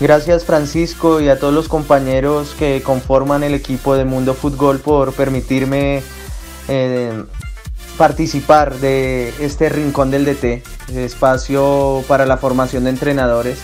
Gracias 0.00 0.44
Francisco 0.44 1.20
y 1.20 1.28
a 1.28 1.38
todos 1.38 1.54
los 1.54 1.68
compañeros 1.68 2.54
que 2.58 2.82
conforman 2.82 3.44
el 3.44 3.54
equipo 3.54 3.94
de 3.94 4.04
Mundo 4.04 4.34
Fútbol 4.34 4.80
por 4.80 5.12
permitirme 5.14 6.02
eh, 6.68 7.24
participar 7.96 8.76
de 8.78 9.32
este 9.40 9.68
rincón 9.70 10.10
del 10.10 10.24
DT, 10.26 10.62
espacio 10.96 12.04
para 12.06 12.26
la 12.26 12.36
formación 12.36 12.84
de 12.84 12.90
entrenadores 12.90 13.58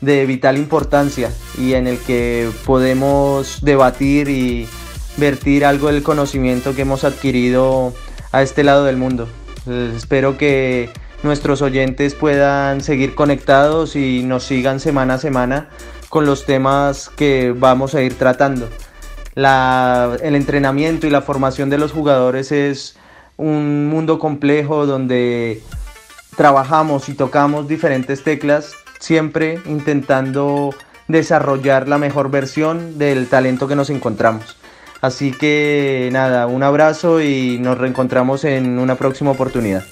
de 0.00 0.26
vital 0.26 0.56
importancia 0.56 1.30
y 1.58 1.74
en 1.74 1.86
el 1.86 1.98
que 1.98 2.50
podemos 2.64 3.60
debatir 3.62 4.28
y 4.28 4.68
vertir 5.16 5.64
algo 5.64 5.88
del 5.88 6.02
conocimiento 6.02 6.74
que 6.74 6.82
hemos 6.82 7.04
adquirido 7.04 7.92
a 8.32 8.42
este 8.42 8.62
lado 8.62 8.84
del 8.84 8.96
mundo. 8.96 9.28
Eh, 9.66 9.92
espero 9.96 10.38
que 10.38 10.90
nuestros 11.22 11.62
oyentes 11.62 12.14
puedan 12.14 12.80
seguir 12.80 13.14
conectados 13.14 13.96
y 13.96 14.22
nos 14.22 14.44
sigan 14.44 14.78
semana 14.78 15.14
a 15.14 15.18
semana 15.18 15.68
con 16.08 16.24
los 16.24 16.46
temas 16.46 17.10
que 17.10 17.52
vamos 17.56 17.94
a 17.94 18.02
ir 18.02 18.14
tratando. 18.14 18.68
el 19.34 20.34
entrenamiento 20.34 21.06
y 21.06 21.10
la 21.10 21.22
formación 21.22 21.70
de 21.70 21.78
los 21.78 21.92
jugadores 21.92 22.50
es 22.50 22.96
un 23.36 23.86
mundo 23.88 24.18
complejo 24.18 24.86
donde 24.86 25.62
trabajamos 26.36 27.08
y 27.08 27.14
tocamos 27.14 27.68
diferentes 27.68 28.22
teclas 28.24 28.74
siempre 28.98 29.60
intentando 29.66 30.74
desarrollar 31.08 31.88
la 31.88 31.98
mejor 31.98 32.30
versión 32.30 32.98
del 32.98 33.26
talento 33.28 33.66
que 33.66 33.76
nos 33.76 33.90
encontramos. 33.90 34.56
Así 35.00 35.32
que 35.32 36.08
nada, 36.12 36.46
un 36.46 36.62
abrazo 36.62 37.20
y 37.22 37.58
nos 37.58 37.78
reencontramos 37.78 38.44
en 38.44 38.78
una 38.78 38.96
próxima 38.96 39.30
oportunidad. 39.30 39.84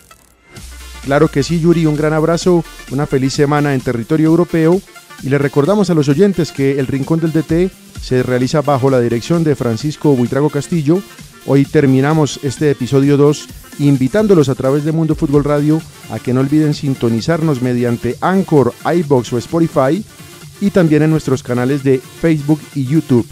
Claro 1.04 1.28
que 1.28 1.44
sí, 1.44 1.60
Yuri, 1.60 1.86
un 1.86 1.96
gran 1.96 2.12
abrazo, 2.12 2.64
una 2.90 3.06
feliz 3.06 3.32
semana 3.32 3.74
en 3.74 3.80
territorio 3.80 4.26
europeo 4.26 4.80
y 5.22 5.28
le 5.28 5.38
recordamos 5.38 5.88
a 5.90 5.94
los 5.94 6.08
oyentes 6.08 6.50
que 6.50 6.78
el 6.80 6.88
Rincón 6.88 7.20
del 7.20 7.32
DT 7.32 7.70
se 8.02 8.22
realiza 8.24 8.60
bajo 8.60 8.90
la 8.90 9.00
dirección 9.00 9.44
de 9.44 9.54
Francisco 9.54 10.14
Buitrago 10.16 10.50
Castillo. 10.50 11.00
Hoy 11.46 11.64
terminamos 11.64 12.40
este 12.42 12.72
episodio 12.72 13.16
2 13.16 13.48
invitándolos 13.78 14.48
a 14.48 14.54
través 14.54 14.84
de 14.84 14.92
Mundo 14.92 15.14
Fútbol 15.14 15.44
Radio 15.44 15.80
a 16.10 16.18
que 16.18 16.32
no 16.32 16.40
olviden 16.40 16.74
sintonizarnos 16.74 17.62
mediante 17.62 18.16
Anchor, 18.20 18.72
iBox 18.84 19.32
o 19.32 19.38
Spotify 19.38 20.04
y 20.60 20.70
también 20.70 21.02
en 21.02 21.10
nuestros 21.10 21.42
canales 21.42 21.82
de 21.82 21.98
Facebook 21.98 22.60
y 22.74 22.84
YouTube. 22.86 23.26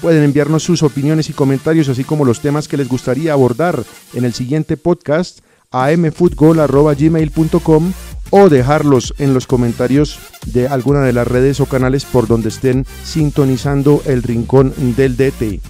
Pueden 0.00 0.24
enviarnos 0.24 0.62
sus 0.64 0.82
opiniones 0.82 1.30
y 1.30 1.32
comentarios, 1.32 1.88
así 1.88 2.02
como 2.04 2.24
los 2.24 2.40
temas 2.40 2.66
que 2.66 2.76
les 2.76 2.88
gustaría 2.88 3.32
abordar 3.32 3.84
en 4.14 4.24
el 4.24 4.32
siguiente 4.32 4.76
podcast 4.76 5.40
a 5.70 5.90
mfutgol.gmail.com 5.96 7.92
o 8.30 8.48
dejarlos 8.48 9.14
en 9.18 9.34
los 9.34 9.46
comentarios 9.46 10.18
de 10.46 10.66
alguna 10.66 11.02
de 11.02 11.12
las 11.12 11.28
redes 11.28 11.60
o 11.60 11.66
canales 11.66 12.04
por 12.04 12.26
donde 12.26 12.48
estén 12.48 12.86
sintonizando 13.04 14.02
el 14.06 14.22
rincón 14.22 14.72
del 14.96 15.16
DT. 15.16 15.60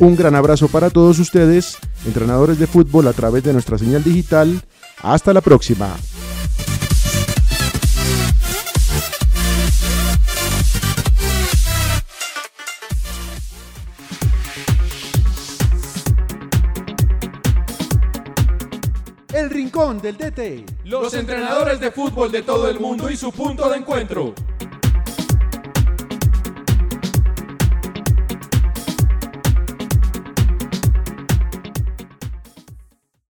Un 0.00 0.14
gran 0.14 0.36
abrazo 0.36 0.68
para 0.68 0.90
todos 0.90 1.18
ustedes, 1.18 1.76
entrenadores 2.06 2.60
de 2.60 2.68
fútbol 2.68 3.08
a 3.08 3.12
través 3.12 3.42
de 3.42 3.52
nuestra 3.52 3.78
señal 3.78 4.04
digital. 4.04 4.62
Hasta 5.02 5.32
la 5.32 5.40
próxima. 5.40 5.96
El 19.32 19.50
Rincón 19.50 20.00
del 20.00 20.16
DT. 20.16 20.64
Los 20.84 21.14
entrenadores 21.14 21.80
de 21.80 21.90
fútbol 21.90 22.30
de 22.30 22.42
todo 22.42 22.70
el 22.70 22.78
mundo 22.78 23.10
y 23.10 23.16
su 23.16 23.32
punto 23.32 23.68
de 23.68 23.78
encuentro. 23.78 24.32